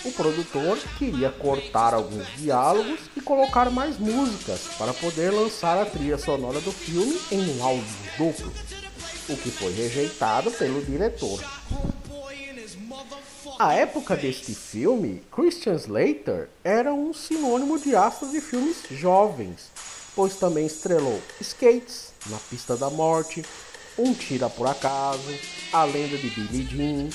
O 0.05 0.13
produtor 0.13 0.79
queria 0.99 1.31
cortar 1.31 1.95
alguns 1.95 2.27
diálogos 2.37 2.99
e 3.17 3.21
colocar 3.21 3.71
mais 3.71 3.99
músicas 3.99 4.63
para 4.77 4.93
poder 4.93 5.31
lançar 5.31 5.81
a 5.81 5.87
trilha 5.87 6.19
sonora 6.19 6.61
do 6.61 6.73
filme 6.73 7.21
em 7.31 7.57
um 7.57 7.65
áudio 7.65 8.02
duplo, 8.16 8.53
o 9.29 9.37
que 9.37 9.51
foi 9.51 9.72
rejeitado 9.72 10.51
pelo 10.51 10.83
diretor. 10.85 11.40
A 13.59 13.75
época 13.75 14.16
deste 14.16 14.55
filme, 14.55 15.22
Christian 15.31 15.75
Slater 15.75 16.48
era 16.64 16.92
um 16.92 17.12
sinônimo 17.14 17.79
de 17.79 17.94
astro 17.94 18.29
de 18.29 18.40
filmes 18.40 18.79
jovens, 18.90 19.70
pois 20.14 20.37
também 20.37 20.66
estrelou 20.66 21.20
Skates, 21.40 22.12
Na 22.27 22.38
Pista 22.38 22.77
da 22.77 22.90
Morte, 22.90 23.44
Um 23.98 24.14
Tira 24.14 24.51
por 24.51 24.66
Acaso, 24.66 25.38
A 25.72 25.85
Lenda 25.85 26.16
de 26.16 26.31
Billie 26.31 26.66
Jean, 26.66 27.09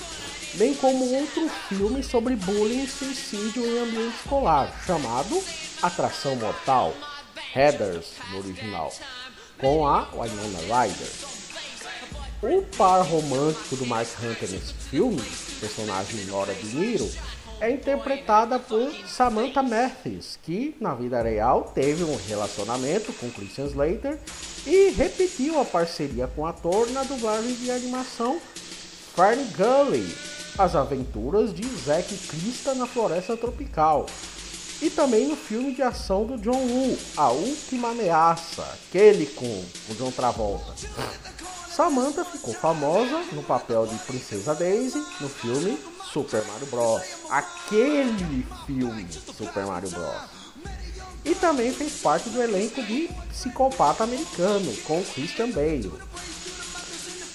bem 0.54 0.74
como 0.76 1.14
outro 1.14 1.50
filme 1.68 2.04
sobre 2.04 2.36
bullying 2.36 2.84
e 2.84 2.88
suicídio 2.88 3.66
em 3.66 3.80
ambiente 3.80 4.16
escolar, 4.16 4.74
chamado 4.86 5.44
Atração 5.82 6.36
Mortal, 6.38 6.94
Headers 7.54 8.14
no 8.32 8.40
original, 8.40 8.94
com 9.60 9.86
a 9.86 10.08
Winona 10.12 10.60
Ryder. 10.60 11.28
O 12.42 12.62
par 12.78 13.02
romântico 13.02 13.76
do 13.76 13.86
Mark 13.86 14.08
Hunter 14.22 14.50
nesse 14.50 14.74
filme, 14.74 15.22
personagem 15.60 16.26
Nora 16.26 16.54
de 16.54 16.76
Niro, 16.76 17.10
é 17.60 17.72
interpretada 17.72 18.60
por 18.60 18.92
Samantha 19.08 19.64
Mathis, 19.64 20.38
que 20.44 20.76
na 20.80 20.94
vida 20.94 21.22
real 21.24 21.72
teve 21.74 22.04
um 22.04 22.16
relacionamento 22.16 23.12
com 23.14 23.32
Christian 23.32 23.66
Slater 23.66 24.20
e 24.66 24.92
repetiu 24.92 25.60
a 25.60 25.66
parceria 25.66 26.28
com 26.28 26.42
o 26.42 26.46
ator 26.46 26.90
na 26.92 27.04
dublagem 27.04 27.56
de 27.56 27.72
animação 27.72 28.40
Fern 29.16 29.44
Gully, 29.58 30.16
As 30.60 30.76
Aventuras 30.76 31.52
de 31.52 31.68
Zack 31.68 32.16
Krista 32.28 32.76
na 32.76 32.86
Floresta 32.86 33.36
Tropical. 33.36 34.06
E 34.82 34.90
também 34.90 35.28
no 35.28 35.36
filme 35.36 35.74
de 35.74 35.82
ação 35.82 36.26
do 36.26 36.38
John 36.38 36.52
Woo, 36.52 36.98
A 37.16 37.30
Última 37.30 37.90
Ameaça, 37.90 38.62
aquele 38.62 39.26
com 39.26 39.46
o 39.90 39.96
John 39.96 40.12
Travolta. 40.12 40.76
Samantha 41.70 42.24
ficou 42.26 42.54
famosa 42.54 43.24
no 43.32 43.44
papel 43.44 43.88
de 43.88 43.96
Princesa 44.00 44.54
Daisy 44.54 44.98
no 45.20 45.30
filme 45.30 45.80
Super 46.12 46.44
Mario 46.46 46.68
Bros. 46.68 47.02
Aquele 47.30 48.46
filme 48.66 49.08
Super 49.36 49.66
Mario 49.66 49.90
Bros. 49.90 50.38
E 51.26 51.36
também 51.36 51.74
fez 51.74 51.94
parte 52.02 52.30
do 52.30 52.42
elenco 52.42 52.82
de 52.84 53.10
Psicopata 53.30 54.04
Americano 54.04 54.74
com 54.84 55.04
Christian 55.04 55.52
Bale. 55.52 55.92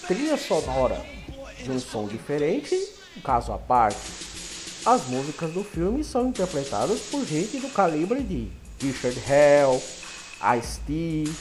Trilha 0.07 0.37
sonora 0.37 1.05
de 1.63 1.71
um 1.71 1.79
som 1.79 2.09
diferente, 2.09 2.75
um 3.17 3.21
caso 3.21 3.53
à 3.53 3.59
parte. 3.59 4.32
As 4.85 5.07
músicas 5.07 5.53
do 5.53 5.63
filme 5.63 6.03
são 6.03 6.27
interpretadas 6.27 6.99
por 7.03 7.25
gente 7.25 7.59
do 7.59 7.69
calibre 7.69 8.21
de 8.21 8.51
Richard 8.81 9.17
Hell, 9.17 9.81
Ice-T, 10.59 11.33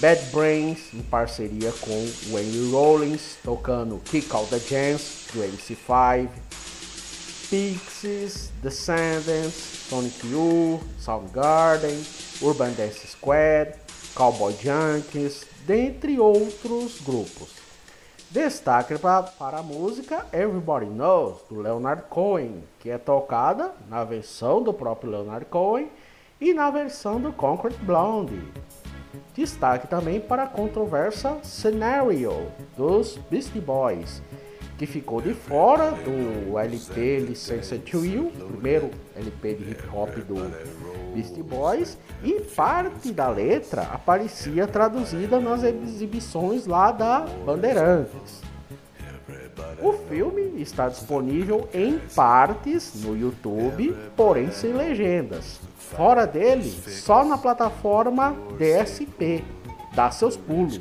Bad 0.00 0.22
Brains 0.32 0.78
em 0.94 1.02
parceria 1.02 1.70
com 1.82 2.10
Wayne 2.30 2.72
Rollins 2.72 3.36
tocando 3.44 4.00
Kick 4.06 4.34
Out 4.34 4.48
the 4.48 4.58
Jams 4.58 5.26
do 5.34 5.40
MC5, 5.40 6.30
Pixies, 7.50 8.50
Descendants, 8.62 9.54
Sonic 9.90 10.26
Youth, 10.26 10.80
Soundgarden, 10.98 12.02
Urban 12.42 12.72
Dance 12.72 13.06
Squad, 13.06 13.74
Cowboy 14.16 14.54
Junkies, 14.54 15.42
dentre 15.66 16.18
outros 16.18 17.02
grupos. 17.04 17.61
Destaque 18.32 18.96
pra, 18.96 19.22
para 19.22 19.58
a 19.58 19.62
música 19.62 20.24
Everybody 20.32 20.86
Knows, 20.86 21.42
do 21.50 21.60
Leonard 21.60 22.04
Cohen, 22.08 22.64
que 22.80 22.88
é 22.88 22.96
tocada 22.96 23.72
na 23.90 24.02
versão 24.04 24.62
do 24.62 24.72
próprio 24.72 25.10
Leonard 25.10 25.44
Cohen 25.44 25.90
e 26.40 26.54
na 26.54 26.70
versão 26.70 27.20
do 27.20 27.30
Concrete 27.30 27.76
Blonde. 27.82 28.42
Destaque 29.34 29.86
também 29.86 30.18
para 30.18 30.44
a 30.44 30.46
controversa 30.46 31.40
Scenario, 31.42 32.50
dos 32.74 33.18
Beastie 33.30 33.60
Boys, 33.60 34.22
que 34.78 34.86
ficou 34.86 35.20
de 35.20 35.34
fora 35.34 35.90
do 35.90 36.58
LP 36.58 37.18
Licença 37.18 37.76
to 37.76 38.02
You, 38.02 38.32
primeiro 38.48 38.90
LP 39.14 39.56
de 39.56 39.72
hip 39.72 39.82
hop 39.94 40.08
do 40.26 40.36
Beastie 41.12 41.42
Boys, 41.42 41.98
e 42.22 42.40
parte 42.40 43.12
da 43.12 43.28
letra 43.28 43.82
aparecia 43.82 44.66
traduzida 44.66 45.38
nas 45.38 45.62
exibições 45.62 46.66
lá 46.66 46.90
da 46.90 47.20
Bandeirantes. 47.44 48.40
O 49.80 49.92
filme 50.08 50.62
está 50.62 50.88
disponível 50.88 51.68
em 51.74 51.98
partes 52.14 53.02
no 53.02 53.16
YouTube, 53.16 53.96
porém 54.16 54.50
sem 54.50 54.72
legendas. 54.72 55.60
Fora 55.76 56.26
dele, 56.26 56.70
só 56.70 57.24
na 57.24 57.36
plataforma 57.36 58.36
DSP. 58.56 59.44
Dá 59.94 60.10
seus 60.10 60.36
pulos. 60.36 60.80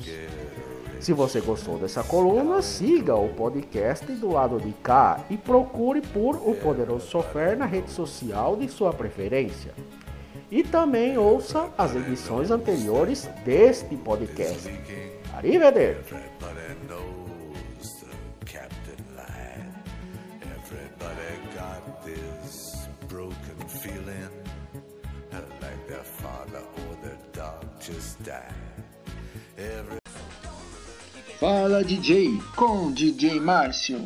Se 1.00 1.14
você 1.14 1.42
gostou 1.42 1.80
dessa 1.80 2.04
coluna, 2.04 2.62
siga 2.62 3.16
o 3.16 3.30
podcast 3.30 4.06
do 4.06 4.30
lado 4.30 4.60
de 4.60 4.72
cá 4.72 5.20
e 5.32 5.36
procure 5.36 6.00
por 6.00 6.36
O 6.36 6.54
Poderoso 6.54 7.08
Sofer 7.08 7.58
na 7.58 7.66
rede 7.66 7.90
social 7.90 8.56
de 8.56 8.70
sua 8.70 8.94
preferência. 8.94 9.74
E 10.52 10.64
também 10.64 11.18
ouça 11.18 11.70
as 11.78 11.96
edições 11.96 12.52
anteriores 12.52 13.30
deste 13.46 13.96
podcast. 13.96 14.70
Arrivederci! 15.34 16.14
Everybody 16.14 16.76
knows 16.90 18.02
the 18.02 18.46
captain 18.46 19.02
lied. 19.16 19.72
Everybody 20.42 21.40
got 21.56 22.04
this 22.04 22.90
broken 23.08 23.68
feeling 23.68 24.30
like 25.62 25.88
their 25.88 26.04
father 26.04 26.60
or 26.60 26.96
their 27.02 27.18
dog 27.32 27.66
just 27.80 28.22
died. 28.24 28.54
Every 29.58 30.02
Fala 31.40 31.82
DJ 31.84 32.40
com 32.56 32.94
DJ 32.94 33.40
Márcio. 33.40 34.06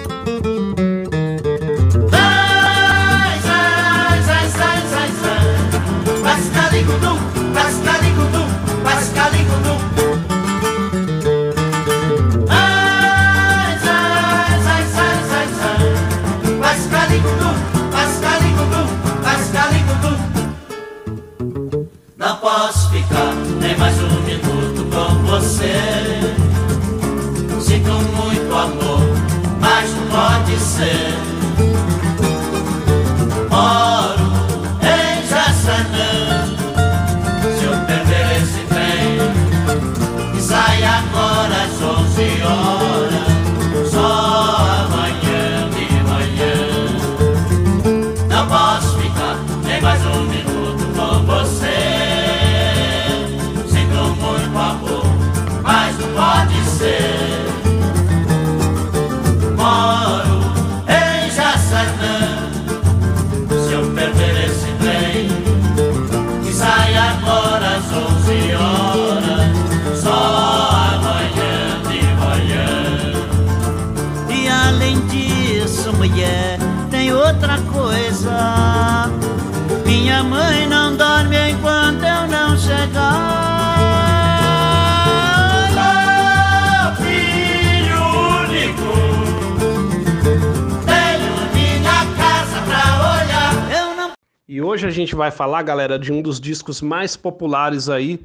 Falar, 95.41 95.63
galera, 95.63 95.97
de 95.97 96.13
um 96.13 96.21
dos 96.21 96.39
discos 96.39 96.83
mais 96.83 97.17
populares 97.17 97.89
aí 97.89 98.23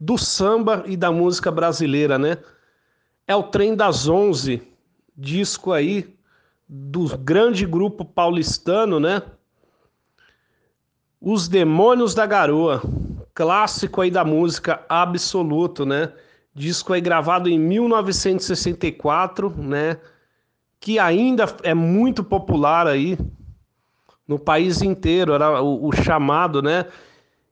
do 0.00 0.16
samba 0.16 0.82
e 0.86 0.96
da 0.96 1.12
música 1.12 1.50
brasileira, 1.50 2.18
né? 2.18 2.38
É 3.28 3.36
o 3.36 3.42
Trem 3.42 3.76
das 3.76 4.08
Onze, 4.08 4.62
disco 5.14 5.72
aí 5.72 6.16
do 6.66 7.18
grande 7.18 7.66
grupo 7.66 8.02
paulistano, 8.02 8.98
né? 8.98 9.20
Os 11.20 11.48
Demônios 11.48 12.14
da 12.14 12.24
Garoa, 12.24 12.80
clássico 13.34 14.00
aí 14.00 14.10
da 14.10 14.24
música 14.24 14.80
absoluto, 14.88 15.84
né? 15.84 16.14
Disco 16.54 16.94
aí 16.94 17.00
gravado 17.02 17.46
em 17.46 17.58
1964, 17.58 19.50
né? 19.58 19.98
Que 20.80 20.98
ainda 20.98 21.44
é 21.62 21.74
muito 21.74 22.24
popular 22.24 22.86
aí 22.86 23.18
no 24.26 24.38
país 24.38 24.82
inteiro, 24.82 25.32
era 25.32 25.62
o, 25.62 25.88
o 25.88 25.92
chamado, 25.92 26.62
né? 26.62 26.86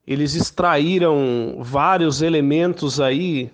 Eles 0.07 0.35
extraíram 0.35 1.59
vários 1.61 2.23
elementos 2.23 3.01
aí 3.01 3.53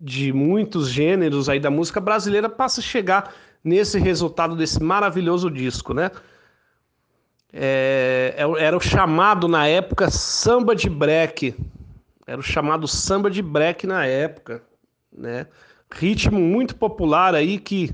de 0.00 0.32
muitos 0.32 0.88
gêneros 0.88 1.48
aí 1.48 1.60
da 1.60 1.70
música 1.70 2.00
brasileira 2.00 2.48
para 2.48 2.68
se 2.68 2.80
chegar 2.80 3.34
nesse 3.62 3.98
resultado 3.98 4.56
desse 4.56 4.82
maravilhoso 4.82 5.50
disco, 5.50 5.92
né? 5.92 6.10
É, 7.52 8.34
era 8.58 8.76
o 8.76 8.80
chamado 8.80 9.48
na 9.48 9.66
época 9.66 10.08
samba 10.08 10.74
de 10.74 10.88
break, 10.88 11.54
era 12.26 12.40
o 12.40 12.44
chamado 12.44 12.86
samba 12.86 13.28
de 13.28 13.42
break 13.42 13.86
na 13.86 14.06
época, 14.06 14.62
né? 15.12 15.46
Ritmo 15.92 16.38
muito 16.38 16.76
popular 16.76 17.34
aí 17.34 17.58
que 17.58 17.92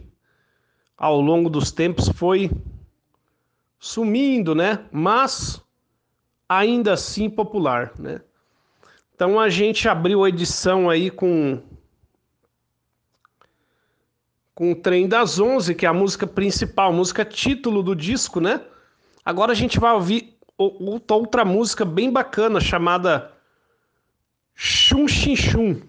ao 0.97 1.21
longo 1.21 1.49
dos 1.49 1.73
tempos 1.73 2.09
foi 2.11 2.51
sumindo, 3.87 4.55
né? 4.55 4.85
Mas 4.91 5.63
ainda 6.49 6.95
assim 6.95 7.31
popular, 7.31 7.93
né? 7.99 8.21
Então 9.15 9.39
a 9.39 9.49
gente 9.49 9.89
abriu 9.89 10.25
a 10.25 10.29
edição 10.29 10.91
aí 10.91 11.11
com 11.11 11.63
com 14.55 14.73
o 14.73 14.75
Trem 14.75 15.07
das 15.07 15.39
Onze, 15.39 15.75
que 15.75 15.85
é 15.85 15.89
a 15.89 15.95
música 15.95 16.27
principal, 16.27 16.91
a 16.91 16.95
música 16.97 17.25
título 17.25 17.83
do 17.83 17.95
disco, 17.95 18.41
né? 18.41 18.63
Agora 19.25 19.53
a 19.53 19.55
gente 19.55 19.79
vai 19.79 19.93
ouvir 19.93 20.35
outra 20.59 21.45
música 21.45 21.85
bem 21.85 22.11
bacana 22.11 22.59
chamada 22.59 23.31
Chum 24.55 25.07
Chim 25.07 25.37
Chum. 25.37 25.83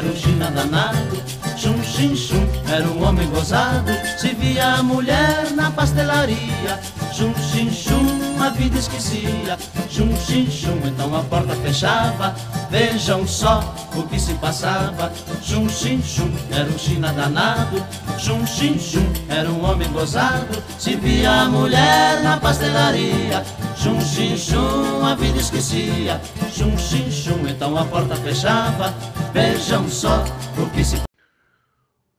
Era 0.00 0.08
um 0.08 0.16
china 0.16 0.50
danado. 0.50 1.22
Chum 1.56 1.82
chum, 2.16 2.48
era 2.72 2.88
um 2.88 3.06
homem 3.06 3.28
gozado. 3.28 3.92
Se 4.16 4.28
via 4.28 4.76
a 4.76 4.82
mulher 4.82 5.50
na 5.54 5.70
pastelaria. 5.70 6.80
Chum 7.12 7.34
chim 7.34 7.70
chum, 7.70 8.42
a 8.42 8.48
vida 8.48 8.78
esquecia. 8.78 9.58
Chum 9.90 10.16
chim 10.16 10.48
chum, 10.50 10.80
então 10.86 11.14
a 11.14 11.22
porta 11.24 11.54
fechava. 11.56 12.34
Vejam 12.70 13.26
só 13.26 13.74
o 13.94 14.04
que 14.04 14.18
se 14.18 14.32
passava. 14.34 15.12
Chum 15.42 15.68
chim 15.68 16.00
chum, 16.02 16.32
era 16.50 16.68
um 16.70 16.78
china 16.78 17.12
danado. 17.12 17.84
Chum 18.18 18.46
chum, 18.46 19.12
era 19.28 19.50
um 19.50 19.62
homem 19.62 19.88
gozado. 19.92 20.62
Se 20.78 20.96
via 20.96 21.42
a 21.42 21.44
mulher 21.44 22.22
na 22.22 22.38
pastelaria. 22.38 23.44
Chum 23.82 23.98
chim 23.98 24.36
chum, 24.36 25.06
a 25.06 25.14
vida 25.14 25.38
esquecia. 25.38 26.20
Chum 26.52 26.76
chim 26.76 27.10
chum, 27.10 27.48
então 27.48 27.74
a 27.78 27.84
porta 27.86 28.14
fechava. 28.14 28.90
Vejam 29.32 29.88
só 29.88 30.22
o 30.58 30.68
que 30.70 30.84
se 30.84 31.00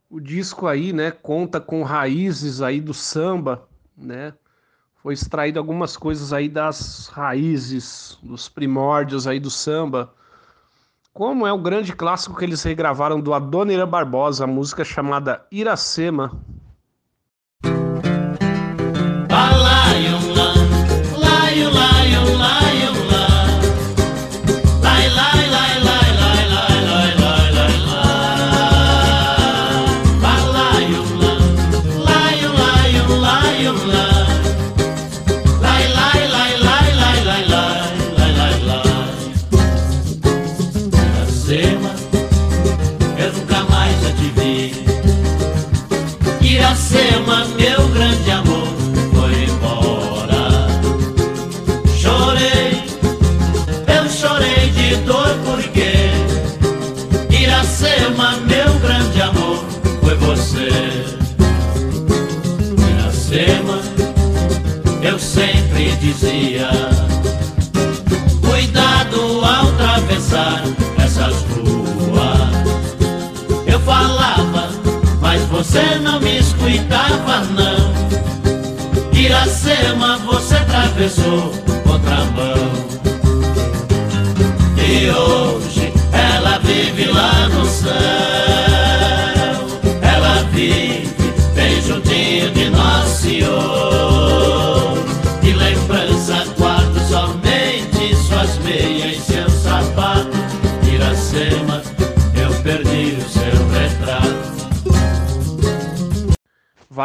O 0.10 0.20
disco 0.20 0.66
aí, 0.66 0.92
né, 0.92 1.12
conta 1.12 1.62
com 1.62 1.84
raízes 1.84 2.64
aí 2.64 2.82
do 2.82 2.96
samba, 2.96 3.70
né? 3.96 4.34
Foi 5.04 5.14
extraído 5.14 5.60
algumas 5.60 5.96
coisas 5.96 6.34
aí 6.34 6.50
das 6.50 7.08
raízes, 7.10 8.18
dos 8.24 8.50
primórdios 8.50 9.28
aí 9.28 9.40
do 9.40 9.52
samba. 9.52 10.12
como 11.14 11.46
é 11.46 11.54
o 11.54 11.62
grande 11.62 11.94
clássico 11.94 12.36
que 12.36 12.44
eles 12.44 12.64
regravaram 12.64 13.22
do 13.22 13.36
Adoniran 13.36 13.88
Barbosa, 13.88 14.46
a 14.46 14.48
música 14.48 14.84
chamada 14.84 15.46
Iracema. 15.52 16.32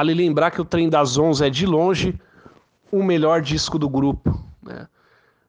Vale 0.06 0.14
lembrar 0.14 0.52
que 0.52 0.60
o 0.60 0.64
Trem 0.64 0.88
das 0.88 1.18
Onze 1.18 1.44
é 1.44 1.50
de 1.50 1.66
longe 1.66 2.16
o 2.92 3.02
melhor 3.02 3.42
disco 3.42 3.76
do 3.76 3.88
grupo. 3.88 4.40
Né? 4.62 4.86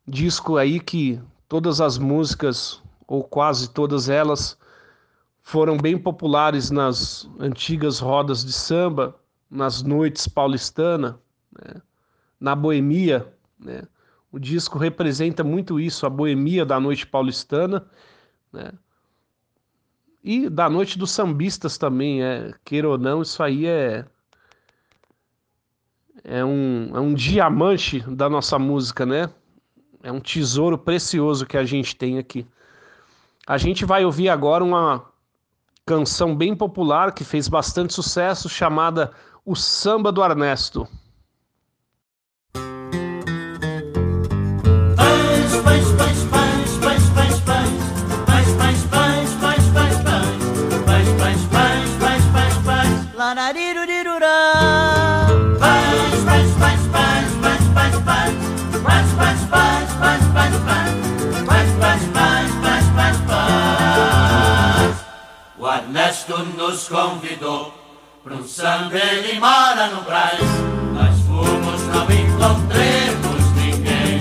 Disco 0.04 0.58
aí 0.58 0.80
que 0.80 1.22
todas 1.48 1.80
as 1.80 2.00
músicas, 2.00 2.82
ou 3.08 3.24
quase 3.24 3.70
todas 3.70 4.10
elas, 4.10 4.58
foram 5.44 5.78
bem 5.78 5.96
populares 5.96 6.72
nas 6.72 7.30
antigas 7.40 8.00
rodas 8.00 8.44
de 8.44 8.52
samba, 8.52 9.16
nas 9.48 9.84
noites 9.84 10.28
paulistanas, 10.28 11.14
né? 11.52 11.80
na 12.40 12.56
boemia. 12.56 13.32
Né? 13.60 13.84
O 14.32 14.40
disco 14.40 14.80
representa 14.80 15.44
muito 15.44 15.80
isso, 15.80 16.04
a 16.04 16.10
boemia 16.10 16.66
da 16.66 16.80
noite 16.80 17.06
paulistana, 17.06 17.86
né? 18.52 18.72
E 20.24 20.50
da 20.50 20.68
noite 20.68 20.98
dos 20.98 21.12
sambistas 21.12 21.78
também, 21.78 22.24
é, 22.24 22.52
queira 22.66 22.90
ou 22.90 22.98
não, 22.98 23.22
isso 23.22 23.42
aí 23.44 23.68
é 23.68 24.04
é 26.28 26.44
um, 26.44 26.92
é 26.94 27.00
um 27.00 27.14
diamante 27.14 28.02
da 28.02 28.30
nossa 28.30 28.60
música, 28.60 29.06
né? 29.06 29.30
É 30.04 30.12
um 30.12 30.20
tesouro 30.20 30.78
precioso 30.78 31.46
que 31.46 31.58
a 31.58 31.64
gente 31.64 31.96
tem 31.96 32.18
aqui. 32.18 32.46
A 33.48 33.58
gente 33.58 33.86
vai 33.86 34.04
ouvir 34.04 34.28
agora 34.28 34.62
uma 34.62 35.06
canção 35.86 36.36
bem 36.36 36.54
popular 36.54 37.14
que 37.14 37.24
fez 37.24 37.48
bastante 37.48 37.94
sucesso, 37.94 38.50
chamada 38.50 39.12
O 39.46 39.56
Samba 39.56 40.12
do 40.12 40.22
Ernesto. 40.22 40.86
Paz, 60.66 60.92
paz, 61.80 62.04
paz. 62.14 62.52
Paz, 62.62 62.86
paz, 62.96 63.18
paz. 63.28 64.96
O 65.58 65.68
Ernesto 65.68 66.38
nos 66.58 66.88
convidou 66.88 67.74
para 68.24 68.36
um 68.36 68.48
samba, 68.48 68.98
ele 68.98 69.40
mora 69.40 69.88
no 69.88 70.02
Brás. 70.02 70.40
Nós 70.94 71.20
fomos, 71.22 71.82
não 71.88 72.04
encontremos 72.04 73.42
ninguém. 73.56 74.20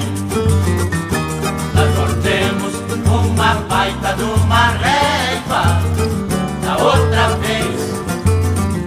Nós 1.74 1.94
voltemos 1.94 2.74
uma 3.06 3.54
baita 3.68 4.12
de 4.14 4.22
uma 4.22 4.68
régua. 4.68 5.62
Da 6.62 6.76
outra 6.84 7.28
vez, 7.38 7.80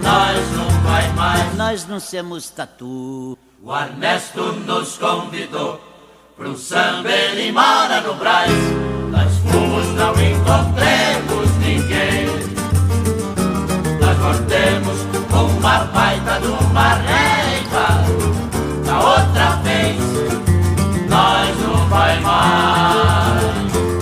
nós 0.02 0.56
não 0.56 0.70
vai 0.82 1.12
mais. 1.12 1.54
Nós 1.56 1.86
não 1.86 2.00
somos 2.00 2.50
tatu. 2.50 3.38
O 3.62 3.76
Ernesto 3.76 4.42
nos 4.66 4.96
convidou 4.96 5.89
um 6.46 6.56
samba, 6.56 7.10
ele 7.10 7.52
mora 7.52 8.00
no 8.00 8.14
Brás. 8.14 8.50
Nós 9.10 9.36
fomos, 9.38 9.86
não 9.88 10.12
encontremos 10.12 11.50
ninguém. 11.58 12.26
Nós 14.00 14.16
voltemos 14.16 15.00
uma 15.60 15.84
baita 15.84 16.40
de 16.40 16.46
uma 16.46 16.94
régua. 16.94 17.88
Da 18.86 18.98
outra 18.98 19.56
vez, 19.62 19.96
nós 21.08 21.58
não 21.60 21.88
vai 21.88 22.20
mais. 22.20 24.00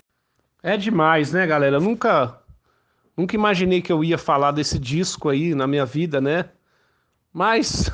É 0.62 0.76
demais, 0.76 1.32
né, 1.32 1.46
galera? 1.46 1.80
Nunca, 1.80 2.38
nunca 3.16 3.34
imaginei 3.34 3.82
que 3.82 3.92
eu 3.92 4.04
ia 4.04 4.18
falar 4.18 4.52
desse 4.52 4.78
disco 4.78 5.28
aí 5.28 5.54
na 5.54 5.66
minha 5.66 5.84
vida, 5.84 6.20
né? 6.20 6.44
Mas 7.32 7.90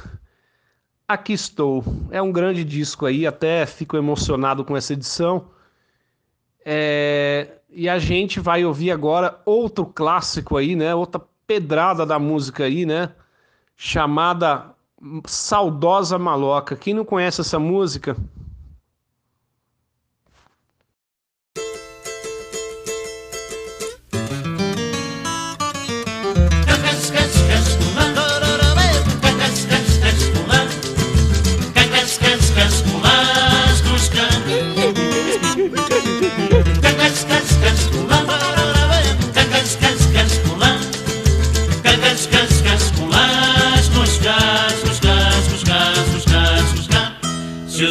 aqui 1.09 1.32
estou. 1.32 1.84
É 2.11 2.20
um 2.22 2.32
grande 2.32 2.64
disco 2.64 3.07
aí, 3.07 3.26
até 3.26 3.66
fico 3.66 3.96
emocionado 3.96 4.64
com 4.64 4.76
essa 4.76 4.92
edição. 4.92 5.50
É, 6.64 7.59
E 7.70 7.88
a 7.88 7.98
gente 7.98 8.40
vai 8.40 8.64
ouvir 8.64 8.90
agora 8.90 9.40
outro 9.44 9.84
clássico 9.86 10.57
aí, 10.57 10.76
né? 10.76 10.94
Outra 10.94 11.20
pedrada 11.46 12.07
da 12.07 12.18
música 12.18 12.64
aí, 12.64 12.86
né? 12.86 13.11
Chamada 13.76 14.74
Saudosa 15.26 16.18
Maloca. 16.18 16.76
Quem 16.76 16.94
não 16.94 17.05
conhece 17.05 17.40
essa 17.40 17.59
música? 17.59 18.16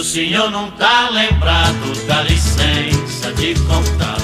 O 0.04 0.06
senhor 0.06 0.52
não 0.52 0.70
tá 0.72 1.10
lembrado, 1.10 2.08
dá 2.08 2.24
licença 2.24 3.32
de 3.38 3.56
contar 3.62 4.18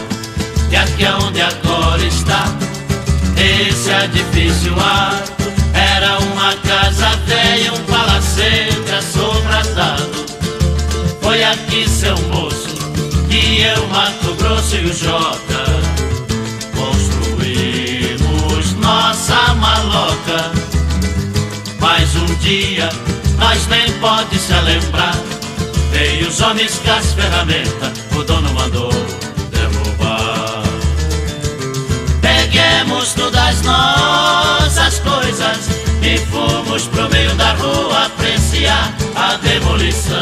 que 0.69 0.75
aqui 0.75 1.05
é 1.05 1.15
onde 1.15 1.39
agora 1.39 2.03
está 2.03 2.43
esse 3.37 3.89
edifício 3.89 4.73
alto 4.73 5.31
era 5.73 6.19
uma 6.19 6.53
casa 6.67 7.07
velha, 7.25 7.71
um 7.71 7.83
palacete 7.85 8.91
assombradado. 8.91 10.25
Foi 11.21 11.41
aqui, 11.41 11.87
seu 11.87 12.17
moço, 12.23 12.75
que 13.29 13.61
eu, 13.61 13.87
Mato 13.87 14.33
Grosso 14.35 14.75
e 14.75 14.85
o 14.85 14.93
Jota 14.93 15.63
construímos 16.75 18.73
nossa 18.73 19.53
maloca. 19.55 20.51
Mas 21.79 22.13
um 22.17 22.35
dia 22.41 22.89
nós 23.37 23.65
nem 23.67 23.89
pode 23.99 24.37
se 24.37 24.53
lembrar. 24.53 25.28
Veio 25.99 26.29
os 26.29 26.39
homens 26.39 26.79
com 26.79 26.91
as 26.93 27.11
ferramentas, 27.11 27.91
o 28.15 28.23
dono 28.23 28.53
mandou 28.53 28.89
derrubar. 29.51 30.63
nossas 33.63 34.99
coisas 34.99 35.57
e 36.01 36.17
fomos 36.27 36.83
pro 36.83 37.09
meio 37.09 37.35
da 37.35 37.51
rua 37.55 38.05
apreciar 38.05 38.95
a 39.13 39.35
demolição. 39.43 40.15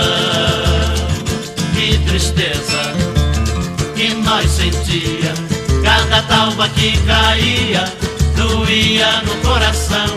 Que 1.75 1.95
tristeza 2.09 2.95
que 3.95 4.15
nós 4.15 4.49
sentia, 4.49 5.31
cada 5.83 6.23
talba 6.23 6.67
que 6.69 6.97
caía 7.05 7.85
doía 8.35 9.21
no 9.21 9.35
coração. 9.47 10.07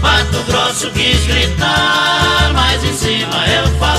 Mato 0.00 0.42
Grosso 0.46 0.90
quis 0.92 1.22
gritar, 1.26 2.50
mas 2.54 2.82
em 2.82 2.94
cima 2.94 3.46
eu 3.46 3.78
falei. 3.78 3.95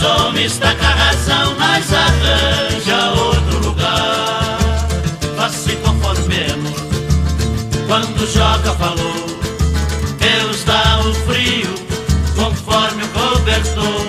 Os 0.00 0.06
homens 0.06 0.56
tá 0.56 0.74
com 0.74 0.86
a 0.86 0.88
razão, 0.88 1.54
nós 1.58 1.92
arranja 1.92 3.10
outro 3.20 3.68
lugar. 3.68 4.58
Nós 5.36 5.52
se 5.52 5.76
conformemos 5.76 6.72
quando 7.86 8.26
Joca 8.32 8.72
falou. 8.78 9.26
Deus 10.18 10.64
dá 10.64 11.00
o 11.04 11.12
frio 11.26 11.74
conforme 12.34 13.02
o 13.02 13.08
cobertor. 13.08 14.06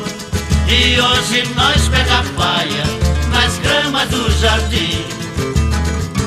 E 0.70 0.98
hoje 0.98 1.44
nós 1.56 1.90
pega 1.90 2.20
a 2.20 2.24
paia 2.40 2.86
nas 3.30 3.58
gramas 3.58 4.08
do 4.08 4.32
jardim. 4.40 5.06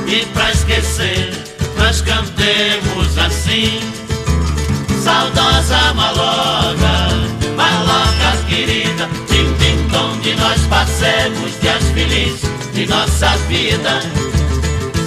E 0.06 0.26
pra 0.34 0.50
esquecer, 0.50 1.32
nós 1.78 2.02
cantemos 2.02 3.16
assim. 3.16 3.80
Saudosa 5.02 5.94
maloca, 5.94 7.08
maloca 7.56 8.44
querida, 8.46 9.08
tim 10.24 10.32
tim 10.32 10.32
tom 10.32 10.32
de 10.32 10.34
nós 10.36 10.60
passemos 10.68 11.60
dias 11.60 11.84
felizes 11.92 12.40
de 12.72 12.86
nossa 12.86 13.36
vida. 13.46 14.00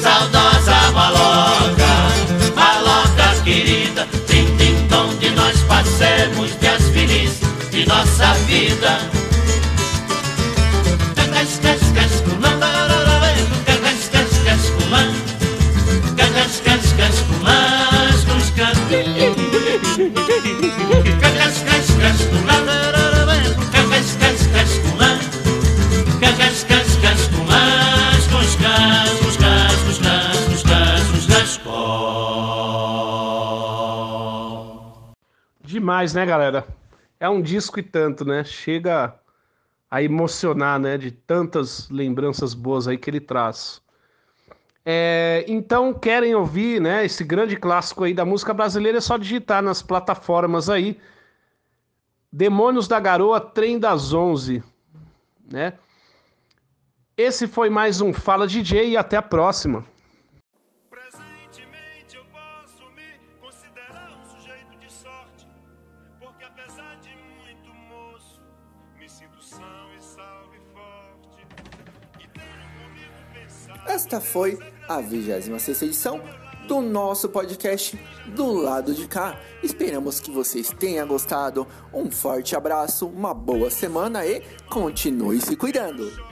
Saudosa 0.02 0.92
maloca, 0.94 2.54
maloca 2.56 3.42
querida, 3.44 4.08
tim 4.28 4.46
tim 4.58 4.88
tom 4.88 5.16
de 5.20 5.32
nós 5.32 5.58
passemos 5.64 6.52
dias 6.60 6.84
felizes 6.94 7.40
de 7.72 7.86
nossa 7.88 8.34
vida. 8.46 9.00
Cas, 11.34 11.60
cas, 11.62 11.82
cas, 11.96 12.22
Demais, 35.98 36.14
né, 36.14 36.28
galera? 36.28 36.68
É 37.20 37.28
um 37.28 37.42
disco 37.42 37.80
e 37.80 37.84
tanto, 37.84 38.24
né? 38.24 38.44
Chega 38.44 39.16
a 39.90 40.04
emocionar, 40.04 40.80
né? 40.80 40.96
De 40.96 41.10
tantas 41.10 41.90
lembranças 41.90 42.54
boas 42.54 42.88
aí 42.88 43.00
que 43.00 43.10
ele 43.10 43.20
traz. 43.20 43.82
É, 44.86 45.44
então, 45.48 45.92
querem 45.96 46.36
ouvir, 46.36 46.80
né? 46.80 47.04
Esse 47.04 47.24
grande 47.24 47.56
clássico 47.56 48.04
aí 48.04 48.14
da 48.14 48.24
música 48.24 48.54
brasileira, 48.54 49.00
é 49.00 49.02
só 49.02 49.18
digitar 49.18 49.64
nas 49.64 49.82
plataformas 49.82 50.70
aí. 50.70 51.00
Demônios 52.32 52.88
da 52.88 53.00
Garoa, 53.00 53.42
Trem 53.42 53.80
das 53.80 54.14
Onze, 54.14 54.64
né? 55.52 55.74
Esse 57.18 57.48
foi 57.48 57.72
mais 57.72 58.02
um 58.02 58.14
Fala 58.14 58.46
DJ 58.46 58.90
e 58.90 58.98
até 58.98 59.18
a 59.18 59.22
próxima. 59.24 59.84
Esta 74.08 74.22
foi 74.22 74.58
a 74.88 75.02
26 75.02 75.82
edição 75.82 76.22
do 76.66 76.80
nosso 76.80 77.28
podcast 77.28 78.00
do 78.28 78.54
lado 78.54 78.94
de 78.94 79.06
cá. 79.06 79.38
Esperamos 79.62 80.22
que 80.22 80.32
vocês 80.32 80.70
tenham 80.70 81.06
gostado. 81.06 81.68
Um 81.94 82.10
forte 82.10 82.56
abraço, 82.56 83.06
uma 83.06 83.34
boa 83.34 83.70
semana 83.70 84.26
e 84.26 84.42
continue 84.70 85.42
se 85.42 85.58
cuidando. 85.58 86.27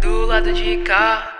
Do 0.00 0.26
lado 0.26 0.52
de 0.52 0.78
cá. 0.78 1.37